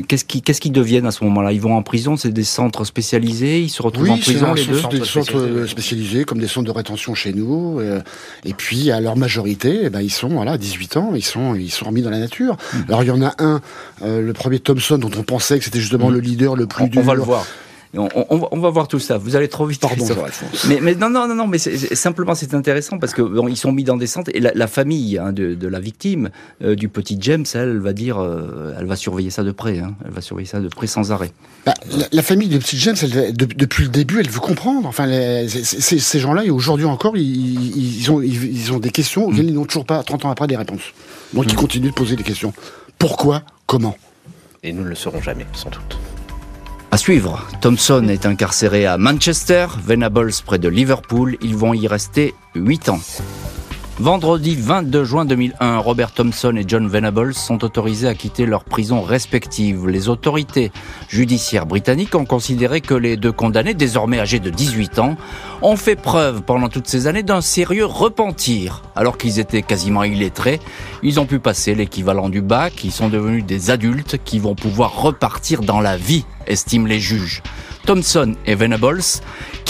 [0.09, 1.53] qu'est-ce qu'ils deviennent à ce moment-là?
[1.53, 4.81] Ils vont en prison, c'est des centres spécialisés, ils se retrouvent en prison les deux
[4.90, 7.81] des centres spécialisés, comme des centres de rétention chez nous.
[8.44, 11.70] et puis à leur majorité, eh ben, ils sont voilà, 18 ans, ils sont, ils
[11.70, 12.57] sont remis dans la nature.
[12.57, 12.79] Mmh.
[12.88, 13.61] Alors il y en a un,
[14.03, 16.14] le premier Thompson, dont on pensait que c'était justement mmh.
[16.14, 17.46] le leader le plus on, va le voir.
[17.92, 19.18] On, va voir tout ça.
[19.18, 19.81] Vous allez trop vite.
[19.81, 20.07] Pardon.
[20.68, 21.48] Mais, mais non, non, non, non.
[21.48, 25.18] Mais simplement, c'est intéressant parce que ils sont mis dans des centres et la, famille
[25.18, 26.31] hein, de, la victime
[26.62, 29.81] euh, du petit James, elle, va dire, euh, elle va surveiller ça de près.
[29.81, 29.94] Hein.
[30.05, 31.33] elle va surveiller ça de près sans arrêt.
[31.66, 31.74] Bah,
[32.12, 32.96] la, famille du petit James,
[33.35, 34.87] depuis le début, elle veut comprendre.
[34.87, 35.09] Enfin,
[35.48, 39.48] ces gens-là, et aujourd'hui encore, ils, ont, ils, ont des questions auxquelles mm.
[39.48, 40.92] ils n'ont toujours pas, 30 ans après, des réponses.
[41.35, 41.57] Donc, ils mm.
[41.57, 42.53] continuent de poser des questions.
[42.98, 43.42] Pourquoi?
[43.66, 43.96] Comment?
[44.62, 45.98] Et nous ne le saurons jamais, sans doute.
[46.92, 51.37] À suivre, Thompson est incarcéré à Manchester, Venables près de Liverpool.
[51.40, 53.00] Ils vont y rester 8 ans.
[54.00, 59.02] Vendredi 22 juin 2001, Robert Thompson et John Venables sont autorisés à quitter leurs prisons
[59.02, 59.86] respectives.
[59.86, 60.72] Les autorités
[61.10, 65.16] judiciaires britanniques ont considéré que les deux condamnés, désormais âgés de 18 ans,
[65.60, 68.84] ont fait preuve pendant toutes ces années d'un sérieux repentir.
[68.96, 70.60] Alors qu'ils étaient quasiment illettrés,
[71.02, 75.02] ils ont pu passer l'équivalent du bac, ils sont devenus des adultes qui vont pouvoir
[75.02, 77.42] repartir dans la vie, estiment les juges.
[77.86, 79.02] Thompson et Venables,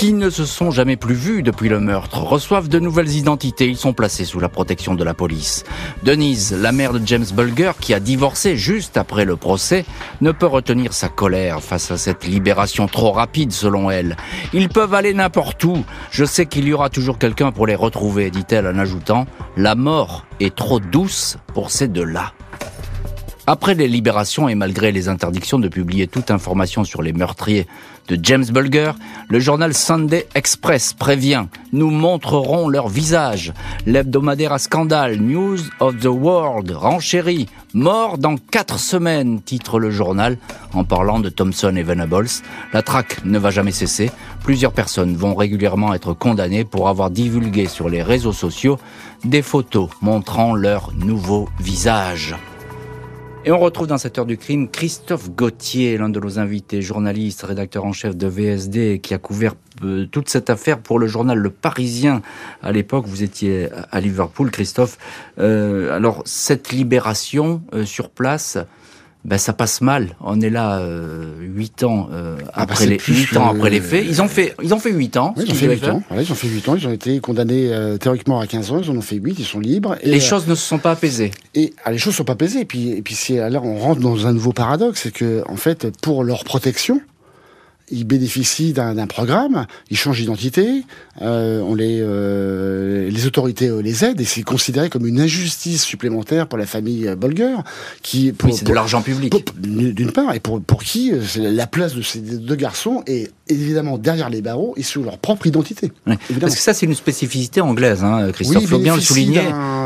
[0.01, 3.69] qui ne se sont jamais plus vus depuis le meurtre, reçoivent de nouvelles identités.
[3.69, 5.63] Ils sont placés sous la protection de la police.
[6.05, 9.85] Denise, la mère de James Bulger, qui a divorcé juste après le procès,
[10.23, 14.17] ne peut retenir sa colère face à cette libération trop rapide selon elle.
[14.55, 15.85] Ils peuvent aller n'importe où.
[16.11, 19.27] Je sais qu'il y aura toujours quelqu'un pour les retrouver, dit-elle en ajoutant,
[19.59, 22.33] la mort est trop douce pour ces deux-là.
[23.47, 27.67] Après les libérations et malgré les interdictions de publier toute information sur les meurtriers
[28.11, 28.91] de James Bulger,
[29.29, 33.53] le journal Sunday Express prévient Nous montrerons leur visage.
[33.87, 40.39] L'hebdomadaire à scandale News of the World renchérit Mort dans quatre semaines, titre le journal
[40.75, 42.27] en parlant de Thompson et Venables.
[42.73, 44.11] La traque ne va jamais cesser.
[44.43, 48.79] Plusieurs personnes vont régulièrement être condamnées pour avoir divulgué sur les réseaux sociaux
[49.25, 52.35] des photos montrant leur nouveau visage.
[53.43, 57.43] Et on retrouve dans cette heure du crime Christophe Gauthier, l'un de nos invités, journaliste,
[57.43, 61.39] rédacteur en chef de VSD, qui a couvert euh, toute cette affaire pour le journal
[61.39, 62.21] Le Parisien.
[62.63, 64.99] À l'époque, vous étiez à Liverpool, Christophe.
[65.39, 68.59] Euh, alors, cette libération euh, sur place,
[69.25, 70.17] ben ça passe mal.
[70.21, 73.81] On est là euh, huit ans euh, ah, bah, après les huit ans après les
[73.81, 74.05] faits.
[74.09, 75.35] Ils ont fait ils ont fait huit ans.
[75.37, 76.03] ils ont fait huit ans.
[76.11, 76.77] ils ont fait ans.
[76.77, 78.81] Ils ont été condamnés euh, théoriquement à 15 ans.
[78.83, 79.37] Ils en ont fait huit.
[79.39, 79.97] Ils sont libres.
[80.03, 81.33] Et, les choses ne se sont pas apaisées.
[81.55, 82.61] Et ah, les choses ne sont pas apaisées.
[82.61, 85.57] Et puis et puis c'est là on rentre dans un nouveau paradoxe, c'est que en
[85.57, 87.01] fait pour leur protection,
[87.91, 90.85] ils bénéficient d'un programme, ils changent d'identité,
[91.23, 95.83] euh, on les euh, les autorités euh, les aident et c'est considéré comme une injustice
[95.83, 97.57] supplémentaire pour la famille euh, Bolger
[98.03, 101.95] qui pour, c'est de l'argent public d'une part et pour pour qui euh, la place
[101.95, 105.91] de ces deux garçons est évidemment derrière les barreaux et sous leur propre identité.
[106.41, 108.63] Parce que ça c'est une spécificité anglaise, hein, Christophe.
[108.63, 109.43] Il faut bien le souligner.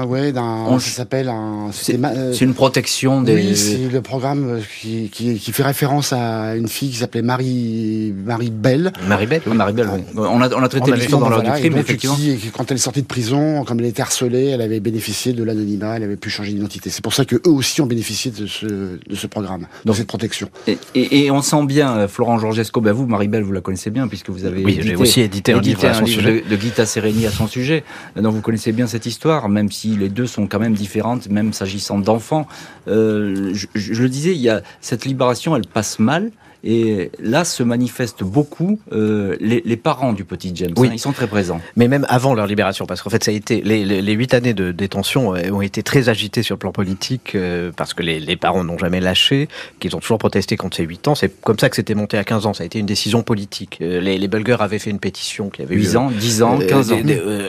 [0.06, 0.78] Ouais, d'un on...
[0.78, 1.70] ça s'appelle un.
[1.72, 3.34] C'est une protection des.
[3.34, 7.93] Oui, c'est le programme qui, qui, qui fait référence à une fille qui s'appelait Marie
[8.24, 8.92] Marie Belle.
[9.06, 9.90] Marie Belle, oui, Marie Belle.
[9.92, 10.02] Oui.
[10.16, 12.16] On a on a traité l'histoire dans l'heure du crime, effectivement.
[12.56, 15.96] quand elle est sortie de prison, comme elle était harcelée, elle avait bénéficié de l'anonymat,
[15.96, 16.90] elle avait pu changer d'identité.
[16.90, 20.06] C'est pour ça que eux aussi ont bénéficié de ce, de ce programme, de cette
[20.06, 20.48] protection.
[20.66, 23.90] Et, et, et, on sent bien, euh, Florent Georgesco, ben vous, Marie-Belle, vous la connaissez
[23.90, 26.42] bien, puisque vous avez oui, j'ai aussi édité, un livre, à son sujet.
[26.42, 27.84] De, de Guita Sereni à son sujet.
[28.16, 31.52] Donc vous connaissez bien cette histoire, même si les deux sont quand même différentes, même
[31.52, 32.46] s'agissant d'enfants.
[32.88, 36.30] Euh, je, je, le disais, il y a cette libération, elle passe mal.
[36.64, 40.72] Et là se manifestent beaucoup euh, les, les, parents du petit James.
[40.78, 40.88] Oui.
[40.88, 41.60] Hein, ils sont très présents.
[41.76, 44.72] Mais même avant leur libération, parce qu'en fait, ça a été les huit années de
[44.72, 47.36] détention ont été très agitées sur le plan politique
[47.76, 49.48] parce que les, parents n'ont jamais lâché,
[49.78, 51.14] qu'ils ont toujours protesté contre ces huit ans.
[51.14, 52.54] C'est comme ça que c'était monté à 15 ans.
[52.54, 53.78] Ça a été une décision politique.
[53.80, 56.98] Les, les Bulgars avaient fait une pétition qui avait 8 ans, 10 ans, 15 ans.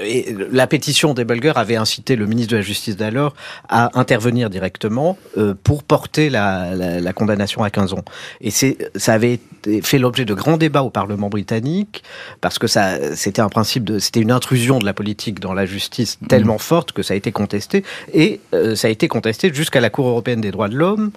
[0.03, 3.33] et la pétition des Bulgars avait incité le ministre de la Justice d'alors
[3.69, 5.17] à intervenir directement
[5.63, 8.03] pour porter la, la, la, condamnation à 15 ans.
[8.41, 9.39] Et c'est, ça avait
[9.83, 12.03] fait l'objet de grands débats au Parlement britannique
[12.41, 15.67] parce que ça, c'était un principe de, c'était une intrusion de la politique dans la
[15.67, 16.59] justice tellement mmh.
[16.59, 17.83] forte que ça a été contesté
[18.15, 21.11] et euh, ça a été contesté jusqu'à la Cour européenne des droits de l'homme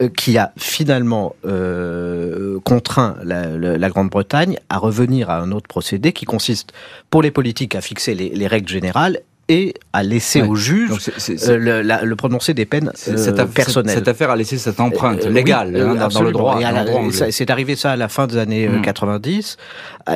[0.00, 5.68] euh, qui a finalement euh, contraint la, la, la Grande-Bretagne à revenir à un autre
[5.68, 6.72] procédé qui consiste
[7.10, 10.48] pour les politiques à fixer les, les règles générales et à laisser ouais.
[10.48, 13.94] au juge euh, le, la, le, prononcer des peines euh, cette personnelles.
[13.94, 16.58] Cette affaire a laissé cette empreinte euh, légale oui, hein, dans le droit.
[17.30, 18.82] C'est arrivé ça à la fin des années mmh.
[18.82, 19.56] 90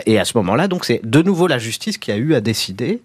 [0.06, 3.02] et à ce moment-là, donc c'est de nouveau la justice qui a eu à décider.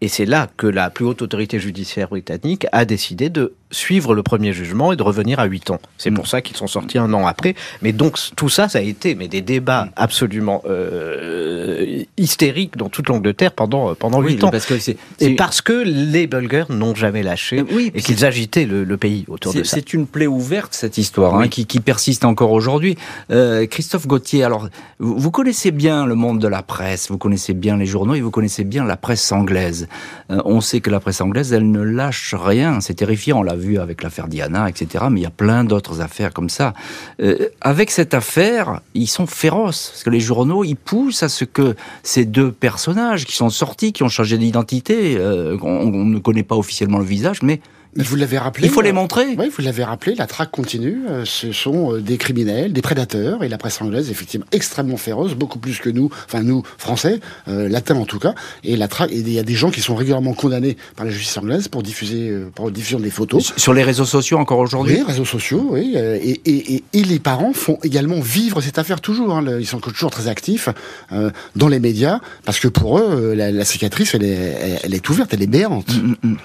[0.00, 4.22] Et c'est là que la plus haute autorité judiciaire britannique a décidé de suivre le
[4.22, 5.80] premier jugement et de revenir à 8 ans.
[5.98, 6.14] C'est mmh.
[6.14, 7.54] pour ça qu'ils sont sortis un an après.
[7.82, 9.90] Mais donc tout ça, ça a été mais des débats mmh.
[9.96, 14.50] absolument euh, hystériques dans toute l'Angleterre pendant pendant huit oui, ans.
[14.50, 15.32] Parce que c'est, c'est...
[15.32, 18.96] Et parce que les Bulgars n'ont jamais lâché euh, oui, et qu'ils agitaient le, le,
[18.96, 19.76] pays autour de ça.
[19.76, 21.44] C'est une plaie ouverte cette histoire oui.
[21.44, 22.96] hein, qui, qui, persiste encore aujourd'hui.
[23.30, 24.68] Euh, Christophe Gauthier, alors
[24.98, 28.20] vous, vous, connaissez bien le monde de la presse, vous connaissez bien les journaux et
[28.20, 29.88] vous connaissez bien la presse anglaise.
[30.30, 32.80] Euh, on sait que la presse anglaise, elle ne lâche rien.
[32.80, 35.06] C'est terrifiant, on l'a vu avec l'affaire Diana, etc.
[35.10, 36.74] Mais il y a plein d'autres affaires comme ça.
[37.20, 39.90] Euh, avec cette affaire, ils sont féroces.
[39.90, 43.92] Parce que les journaux, ils poussent à ce que ces deux personnages qui sont sortis,
[43.92, 47.60] qui ont changé d'identité, euh, on, on ne connaît pas officiellement le visage, mais
[47.96, 48.66] mais vous l'avez rappelé.
[48.66, 49.34] Il faut les montrer.
[49.38, 51.02] Oui, vous l'avez rappelé, la traque continue.
[51.08, 55.34] Euh, ce sont euh, des criminels, des prédateurs, et la presse anglaise, effectivement, extrêmement féroce,
[55.34, 58.34] beaucoup plus que nous, enfin nous, Français, euh, latins en tout cas.
[58.64, 61.36] Et la traque, il y a des gens qui sont régulièrement condamnés par la justice
[61.36, 63.52] anglaise pour diffuser, euh, pour diffusion des photos.
[63.56, 64.96] Sur les réseaux sociaux encore aujourd'hui?
[64.96, 65.92] Oui, réseaux sociaux, oui.
[65.96, 69.34] Euh, et, et, et, et, les parents font également vivre cette affaire toujours.
[69.36, 69.44] Hein.
[69.58, 70.68] Ils sont toujours très actifs
[71.12, 74.94] euh, dans les médias parce que pour eux, la, la cicatrice, elle est, elle, elle
[74.94, 75.90] est ouverte, elle est béante.
[75.94, 76.36] Mm -hmm.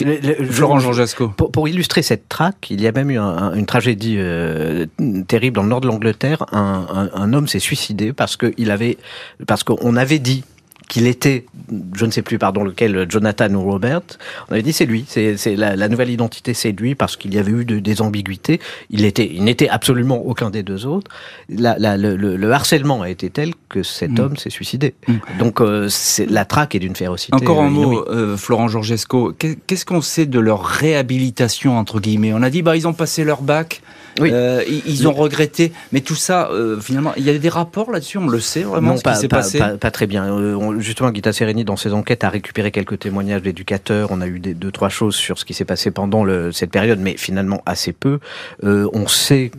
[0.00, 1.28] Le, le, Florent Georgesco.
[1.28, 4.86] Pour, pour, illustrer cette traque, il y a même eu un, un, une tragédie euh,
[5.28, 6.46] terrible dans le nord de l'Angleterre.
[6.52, 8.98] Un, un, un, homme s'est suicidé parce qu'il avait,
[9.46, 10.44] parce qu'on avait dit
[10.92, 11.46] qu'il était,
[11.94, 14.02] je ne sais plus pardon lequel, Jonathan ou Robert,
[14.50, 17.38] on avait dit c'est lui, c'est la, la, nouvelle identité c'est lui parce qu'il y
[17.38, 18.60] avait eu de, des ambiguïtés.
[18.90, 21.10] Il était, il n'était absolument aucun des deux autres.
[21.48, 24.20] La, la, le, le, harcèlement a été tel que cet mmh.
[24.20, 24.92] homme s'est suicidé.
[25.08, 25.14] Mmh.
[25.38, 25.88] Donc euh,
[26.28, 27.34] la traque est d'une férocité.
[27.34, 29.32] Encore un mot, euh, Florent Georgesco.
[29.32, 32.34] Qu'est-ce qu'on sait de leur réhabilitation entre guillemets?
[32.34, 33.80] On a dit bah ils ont passé leur bac.
[34.20, 34.30] Oui.
[34.32, 38.18] Euh, ils ont regretté, mais tout ça, euh, finalement, il y a des rapports là-dessus,
[38.18, 39.58] on le sait vraiment non, ce pas, qui s'est passé.
[39.58, 40.24] Pas, pas, très bien.
[40.24, 44.08] Euh, justement, Guita Sereni, dans ses enquêtes, a récupéré quelques témoignages d'éducateurs.
[44.10, 46.70] On a eu des, deux, trois choses sur ce qui s'est passé pendant le, cette
[46.70, 48.18] période, mais finalement assez peu.
[48.62, 49.50] On sait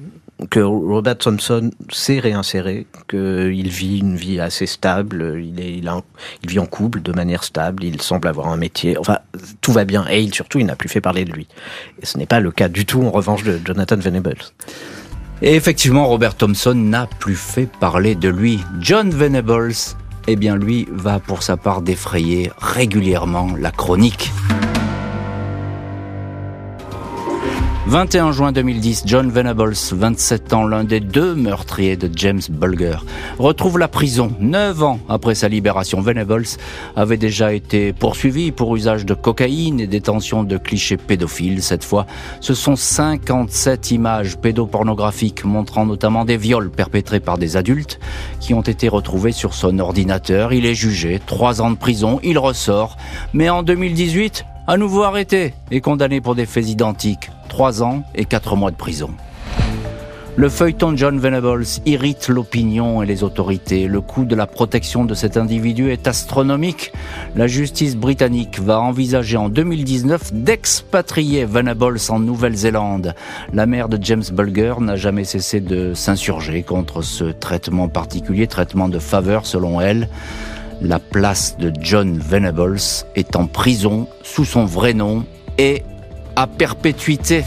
[0.50, 5.90] que Robert Thompson s'est réinséré, qu'il vit une vie assez stable, il,
[6.48, 9.20] vit en couple de manière stable, il semble avoir un métier, enfin
[9.62, 11.48] tout va bien, et surtout il n'a plus fait parler de lui.
[12.02, 14.38] Et ce n'est pas le cas du tout en revanche de Jonathan Venables.
[15.42, 18.62] Et effectivement, Robert Thompson n'a plus fait parler de lui.
[18.80, 19.74] John Venables,
[20.28, 24.32] eh bien lui, va pour sa part défrayer régulièrement la chronique.
[27.86, 32.96] 21 juin 2010, John Venables, 27 ans, l'un des deux meurtriers de James Bulger,
[33.40, 36.00] retrouve la prison 9 ans après sa libération.
[36.00, 36.46] Venables
[36.96, 41.62] avait déjà été poursuivi pour usage de cocaïne et détention de clichés pédophiles.
[41.62, 42.08] Cette fois,
[42.40, 48.00] ce sont 57 images pédopornographiques montrant notamment des viols perpétrés par des adultes
[48.40, 50.54] qui ont été retrouvés sur son ordinateur.
[50.54, 52.96] Il est jugé, 3 ans de prison, il ressort.
[53.34, 57.30] Mais en 2018, à nouveau arrêté et condamné pour des faits identiques.
[57.50, 59.12] 3 ans et 4 mois de prison.
[60.36, 63.88] Le feuilleton John Venables irrite l'opinion et les autorités.
[63.88, 66.92] Le coût de la protection de cet individu est astronomique.
[67.36, 73.14] La justice britannique va envisager en 2019 d'expatrier Venables en Nouvelle-Zélande.
[73.54, 78.90] La mère de James Bulger n'a jamais cessé de s'insurger contre ce traitement particulier, traitement
[78.90, 80.10] de faveur selon elle.
[80.84, 82.82] La place de John Venables
[83.16, 85.26] est en prison sous son vrai nom
[85.58, 85.82] et
[86.36, 87.46] à perpétuité.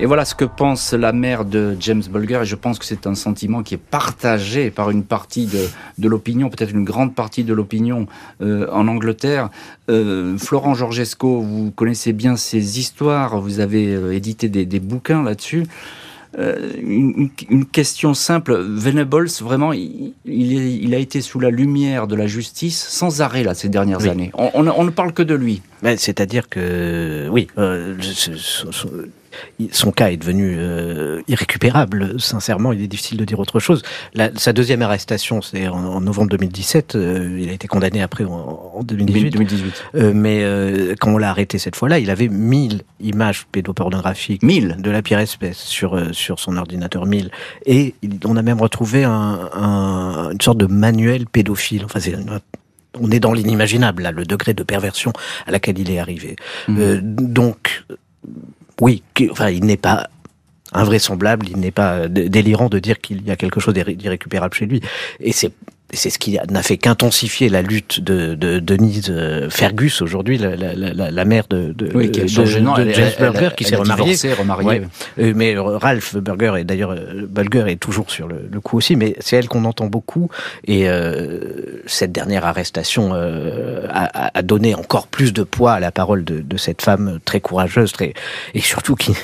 [0.00, 3.06] Et voilà ce que pense la mère de James Bulger, et je pense que c'est
[3.06, 7.54] un sentiment qui est partagé par une partie de, l'opinion, peut-être une grande partie de
[7.54, 8.06] l'opinion
[8.42, 9.48] euh, en Angleterre.
[9.88, 15.64] Euh, Florent Georgesco, vous connaissez bien ces histoires, vous avez euh, édité des bouquins là-dessus.
[16.38, 18.54] Euh, une, question simple.
[18.58, 23.54] Venables, vraiment, il, il, a été sous la lumière de la justice sans arrêt là
[23.54, 24.30] ces dernières années.
[24.34, 25.62] On, ne parle que de lui.
[25.96, 27.94] C'est-à-dire que oui, euh,
[29.72, 32.20] son cas est devenu euh, irrécupérable.
[32.20, 33.82] Sincèrement, il est difficile de dire autre chose.
[34.36, 36.94] sa deuxième arrestation, c'est en, novembre 2017.
[36.94, 39.30] Euh, il a été condamné après en, 2018.
[39.30, 39.84] 2018.
[39.94, 40.44] Euh, mais
[41.00, 44.42] quand on l'a arrêté cette fois-là, il avait 1000 images pédopornographiques.
[44.42, 47.30] 1000 De la pire espèce sur, sur son ordinateur 1000.
[47.66, 51.84] Et on a même retrouvé un, une sorte de manuel pédophile.
[51.84, 52.14] Enfin, c'est
[53.00, 55.12] on est dans l'inimaginable, là, le degré de perversion
[55.46, 56.36] à laquelle il est arrivé.
[56.68, 57.00] Mmh.
[57.02, 57.84] donc,
[58.80, 60.08] oui, enfin, il n'est pas
[60.72, 64.80] invraisemblable, il n'est pas délirant de dire qu'il y a quelque chose d'irrécupérable chez lui.
[65.20, 65.52] Et c'est
[65.92, 70.54] c'est ce qui n'a fait qu'intensifier la lutte de, de Denise euh, Fergus aujourd'hui, la,
[70.54, 74.14] la, la, la, mère de, de, oui, qui de, James Burger, qui s'est remariée.
[74.38, 74.82] remarié.
[75.18, 78.96] Euh, mais Ralph Burger, et d'ailleurs euh, Burger est toujours sur le, le coup aussi,
[78.96, 80.28] mais c'est elle qu'on entend beaucoup.
[80.66, 85.90] Et euh, cette dernière arrestation euh, a, a, donné encore plus de poids à la
[85.90, 88.12] parole de, de cette femme très courageuse, très
[88.54, 89.14] et surtout qui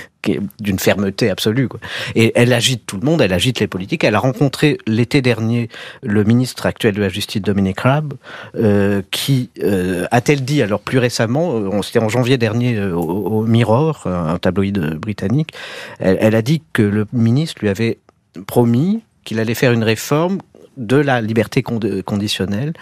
[0.61, 1.69] d'une fermeté absolue.
[2.15, 4.05] Et elle agite tout le monde, elle agite les politiques.
[4.05, 5.69] Elle a rencontré l'été dernier
[6.03, 8.15] le ministre actuel de la Justice, Dominic Raab,
[8.57, 14.07] euh, qui euh, a-t-elle dit, alors plus récemment, euh, c'était en janvier dernier au, Mirror,
[14.07, 15.51] un tabloïd britannique,
[15.99, 17.99] elle a dit que le ministre lui avait
[18.47, 20.39] promis qu'il allait faire une réforme
[20.77, 22.73] de la liberté conditionnelle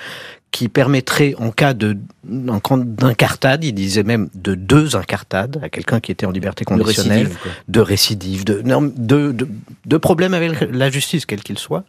[0.53, 6.13] qui permettrait, en cas de d'incartade, il disait même de deux incartades à quelqu'un qui
[6.13, 7.31] était en liberté conditionnelle,
[7.67, 9.49] de récidive, de, de, de,
[9.87, 11.83] de, problèmes avec la justice, quel qu'il soit,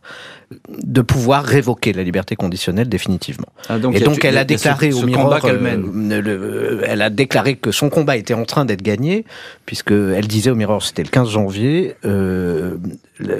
[0.69, 3.49] de pouvoir révoquer la liberté conditionnelle définitivement.
[3.69, 7.91] Ah, donc Et donc elle a déclaré au Mirror, euh, elle a déclaré que son
[7.91, 9.25] combat était en train d'être gagné,
[9.67, 12.77] puisque elle disait au Mirror, c'était le 15 janvier, euh,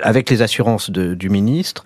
[0.04, 1.86] avec les assurances de, du ministre,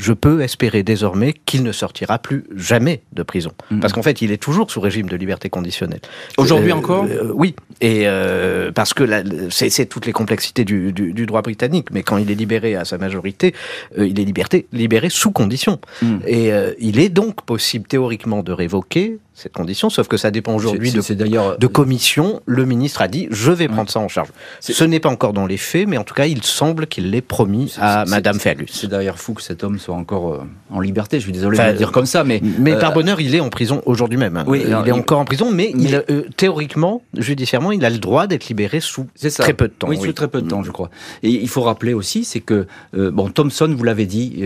[0.00, 3.52] je peux espérer désormais qu'il ne sortira plus jamais de prison.
[3.70, 3.80] Mhm.
[3.80, 6.00] Parce qu'en fait, il est toujours sous régime de liberté conditionnelle.
[6.38, 9.04] Aujourd'hui euh, encore euh, Oui, et euh, parce que
[9.50, 11.88] c'est toutes les complexités du, du, droit britannique.
[11.92, 13.54] Mais quand il est libéré à sa majorité,
[13.98, 15.78] il est liberté, libéré sous condition.
[16.02, 16.20] Mhm.
[16.26, 20.92] Et il est donc possible théoriquement de révoquer cette condition, sauf que ça dépend aujourd'hui
[20.92, 22.42] de, de commission.
[22.46, 24.28] Le ministre a dit je vais prendre ça en charge.
[24.60, 27.20] Ce n'est pas encore dans les faits, mais en tout cas, il semble qu'il l'ait
[27.20, 28.70] promis à Madame Fergus.
[28.72, 31.18] C'est d'ailleurs fou que cet homme soit encore euh, en liberté.
[31.18, 33.40] Je suis désolé de le dire comme ça, mais mais par euh, bonheur, il est
[33.40, 34.42] en prison aujourd'hui même.
[34.46, 38.26] Oui, il est encore en prison, mais, il, euh, théoriquement, judiciairement, il a le droit
[38.26, 39.06] d'être libéré sous
[39.38, 39.88] très peu de temps.
[39.88, 40.90] Oui, sous très peu de temps, je crois.
[41.22, 44.42] Et il faut rappeler aussi, c'est que bon, Thompson, vous l'avez dit,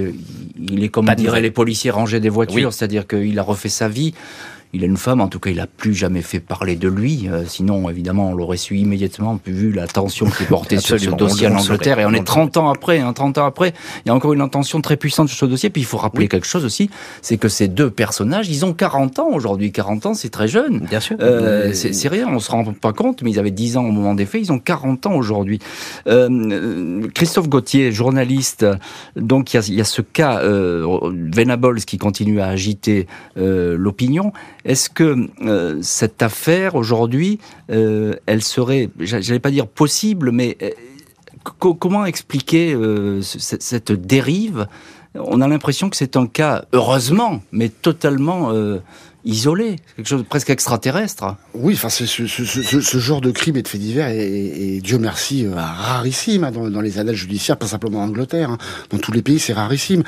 [0.58, 4.14] il est comme diraient les policiers rangés des voitures, c'est-à-dire qu'il a refait sa vie
[4.74, 7.28] il a une femme, en tout cas, il a plus jamais fait parler de lui.
[7.28, 11.46] Euh, sinon, évidemment, on l'aurait su immédiatement, vu la tension qui portait sur ce dossier
[11.46, 12.00] en Angleterre.
[12.00, 13.72] Et on est 30 ans après, hein, 30 ans après,
[14.04, 15.70] il y a encore une intention très puissante sur ce dossier.
[15.70, 16.90] Puis il faut rappeler quelque chose aussi,
[17.22, 19.70] c'est que ces deux personnages, ils ont 40 ans aujourd'hui.
[19.70, 20.80] 40 ans, c'est très jeune.
[20.80, 21.16] Bien sûr.
[21.20, 24.14] Euh, c'est rien, on se rend pas compte, mais ils avaient 10 ans au moment
[24.14, 25.60] des faits, ils ont 40 ans aujourd'hui.
[26.08, 28.66] Euh, Christophe Gauthier, journaliste,
[29.14, 33.06] donc il y a, y a, ce cas Venables qui continue à agiter
[33.36, 34.32] l'opinion.
[34.64, 37.38] Est-ce que euh, cette affaire aujourd'hui,
[37.70, 40.70] euh, elle serait, j'allais pas dire possible, mais euh,
[41.58, 42.76] comment expliquer
[43.20, 44.66] cette dérive?
[45.14, 48.50] On a l'impression que c'est un cas, heureusement, mais totalement
[49.24, 51.36] isolé, quelque chose de presque extraterrestre.
[51.54, 54.98] Oui, enfin, ce, ce, ce, ce, genre de crime et de fait divers est, Dieu
[54.98, 58.50] merci, euh, rarissime hein, dans, dans, les annales judiciaires, pas simplement en Angleterre.
[58.50, 58.58] Hein.
[58.90, 60.02] Dans tous les pays, c'est rarissime.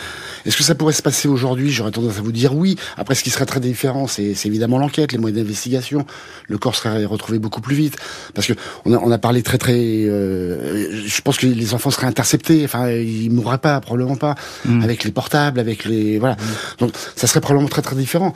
[0.44, 1.70] Est-ce que ça pourrait se passer aujourd'hui?
[1.70, 2.76] J'aurais tendance à vous dire oui.
[2.96, 6.04] Après, ce qui serait très différent, c'est évidemment l'enquête, les moyens d'investigation.
[6.48, 7.96] Le corps serait retrouvé beaucoup plus vite.
[8.34, 8.52] Parce que
[8.84, 9.72] on a, on a parlé très très...
[9.76, 12.64] Euh, je pense que les enfants seraient interceptés.
[12.64, 14.34] Enfin, ils mourraient pas, probablement pas.
[14.66, 14.82] Mm.
[14.82, 16.18] Avec les portables, avec les...
[16.18, 16.34] Voilà.
[16.34, 16.80] Mm.
[16.80, 18.34] Donc, ça serait probablement très très différent.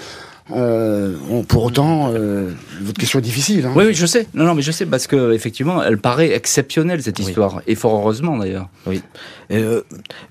[0.53, 1.17] Euh,
[1.49, 3.67] pour autant, euh, votre question est difficile.
[3.67, 3.73] Hein.
[3.77, 4.27] Oui, oui, je sais.
[4.35, 7.95] Non, non, mais je sais parce que effectivement, elle paraît exceptionnelle cette histoire, et fort
[7.95, 8.69] heureusement d'ailleurs.
[8.87, 9.03] Oui.
[9.51, 9.83] Euh,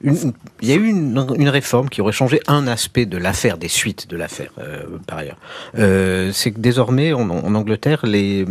[0.04, 0.34] il
[0.70, 4.10] y a eu une, une, réforme qui aurait changé un aspect de l'affaire, des suites
[4.10, 5.38] de l'affaire, euh, par ailleurs.
[5.78, 8.46] Euh, C'est que désormais, en, en, Angleterre, les,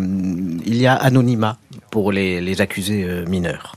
[0.66, 1.56] il y a anonymat
[1.90, 3.76] pour les, les accusés mineurs.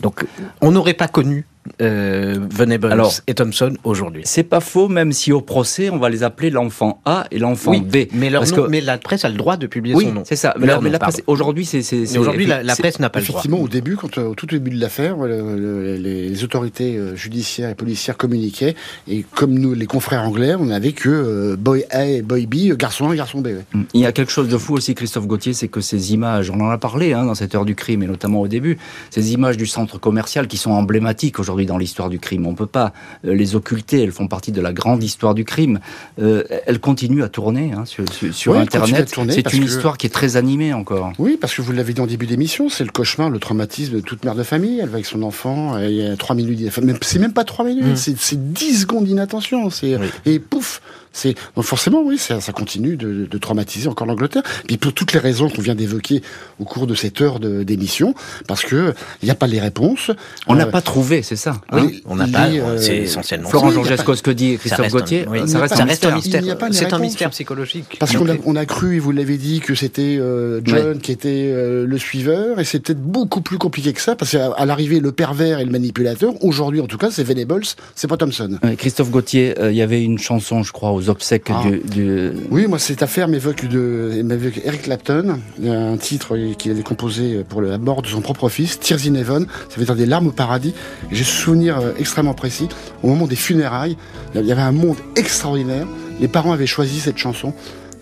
[0.00, 0.24] Donc,
[0.60, 1.46] on n'aurait pas connu
[1.80, 4.22] euh, Venables Alors, et Thompson aujourd'hui.
[4.24, 7.70] C'est pas faux, même si au procès, on va les appeler l'enfant A et l'enfant
[7.72, 8.08] Oui, B.
[8.12, 10.12] mais, leur Parce nom- que- mais la presse a le droit de publier oui, son
[10.12, 10.22] nom.
[10.24, 10.54] c'est ça.
[10.58, 11.32] Mais Leur la, mais nom, la presse- pardon.
[11.32, 11.82] aujourd'hui, c'est.
[11.82, 13.40] c'est- aujourd'hui, la, la c'est- presse n'a pas le droit.
[13.40, 16.96] Effectivement, au début, quand euh, au tout début de l'affaire, le- le- les, les autorités
[16.96, 18.74] euh, judiciaires et policières communiquaient,
[19.08, 22.76] et comme nous, les confrères anglais, on n'avait que euh, boy A et boy B,
[22.76, 23.46] garçon A et garçon B.
[23.46, 23.64] ouais.
[23.74, 23.82] Mm.
[23.94, 26.60] Il y a quelque chose de fou aussi, Christophe Gauthier, c'est que ces images, on
[26.60, 28.78] en a parlé hein, dans cette heure du crime, et notamment au début,
[29.10, 32.46] ces images du centre commercial qui sont emblématiques aujourd'hui dans l'histoire du crime.
[32.46, 32.92] On ne peut pas
[33.24, 35.80] euh, les occulter, elles font partie de la grande histoire du crime.
[36.20, 39.08] Euh, elles continuent à tourner hein, sur, sur- Internet.
[39.10, 41.12] à tourner C'est une que- histoire qui est très animée encore.
[41.18, 44.00] Oui, parce que vous l'avez dit en début d'émission, c'est le cauchemar, le traumatisme de
[44.00, 44.78] toute mère de famille.
[44.80, 47.44] Elle va avec son enfant, et il y a trois minutes, enfin, c'est même pas
[47.44, 47.96] trois minutes, Mm.
[47.96, 49.68] c'est c'est dix secondes d'inattention.
[49.82, 49.94] Oui.
[50.26, 50.80] et pouf.
[51.12, 54.42] C'est donc forcément oui, ça, ça continue de, de traumatiser encore l'Angleterre.
[54.66, 56.22] Puis pour toutes les raisons qu'on vient d'évoquer
[56.60, 58.14] au cours de cette heure d'émission,
[58.46, 60.10] parce que il n'y a pas les réponses.
[60.46, 61.60] On n'a Euh, pas trouvé, c'est ça.
[61.72, 65.24] hein oui, On n'a pas, c'est essentiellement Florent Georgesco, ce que dit Ça Christophe Gauthier,
[65.30, 66.42] oui, ça reste un mystère.
[66.72, 67.96] C'est un mystère psychologique.
[67.98, 71.86] Parce qu'on a, cru, et vous l'avez dit, que c'était euh, John qui était euh,
[71.86, 75.58] le suiveur, et c'est peut-être beaucoup plus compliqué que ça, parce qu'à l'arrivée, le pervers
[75.60, 77.62] et le manipulateur, aujourd'hui en tout cas, c'est Venables,
[77.94, 78.58] c'est pas Thompson.
[78.76, 81.62] Christophe Gauthier, euh, il y avait une chanson, je crois, aux obsèques Ah.
[81.64, 86.82] du, du- Oui, moi, cette affaire m'évoque de, m'évoque Eric Clapton, un titre qu'il avait
[86.82, 90.06] composé pour la mort de son propre fils, Tears in Heaven, ça veut dire des
[90.06, 90.74] larmes au paradis.
[91.10, 92.68] Et J'ai souvenir euh, extrêmement précis.
[93.02, 93.96] Au moment des funérailles,
[94.34, 95.86] il y avait un monde extraordinaire.
[96.20, 97.52] Les parents avaient choisi cette chanson.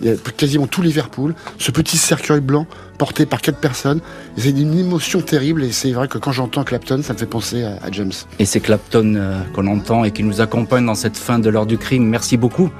[0.00, 2.66] Il y a quasiment tout Liverpool, ce petit cercueil blanc
[2.98, 4.00] porté par quatre personnes.
[4.36, 7.64] C'est une émotion terrible et c'est vrai que quand j'entends Clapton, ça me fait penser
[7.64, 8.12] à, James.
[8.38, 11.64] Et c'est Clapton euh, qu'on entend et qui nous accompagne dans cette fin de l'heure
[11.64, 12.04] du crime.
[12.06, 12.70] Merci beaucoup,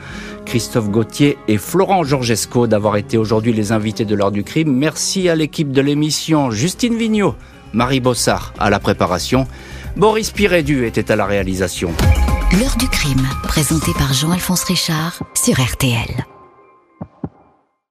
[0.44, 4.74] Christophe Gauthier et Florent Georgesco, d'avoir été aujourd'hui les invités de l'heure du crime.
[4.74, 7.34] Merci à l'équipe de l'émission, Justine Vignot,
[7.72, 9.46] Marie Bossard à la préparation,
[9.96, 11.90] Boris Pirédu était à la réalisation.
[12.60, 16.35] L'heure du crime, présenté par Jean-Alphonse Richard sur RTL.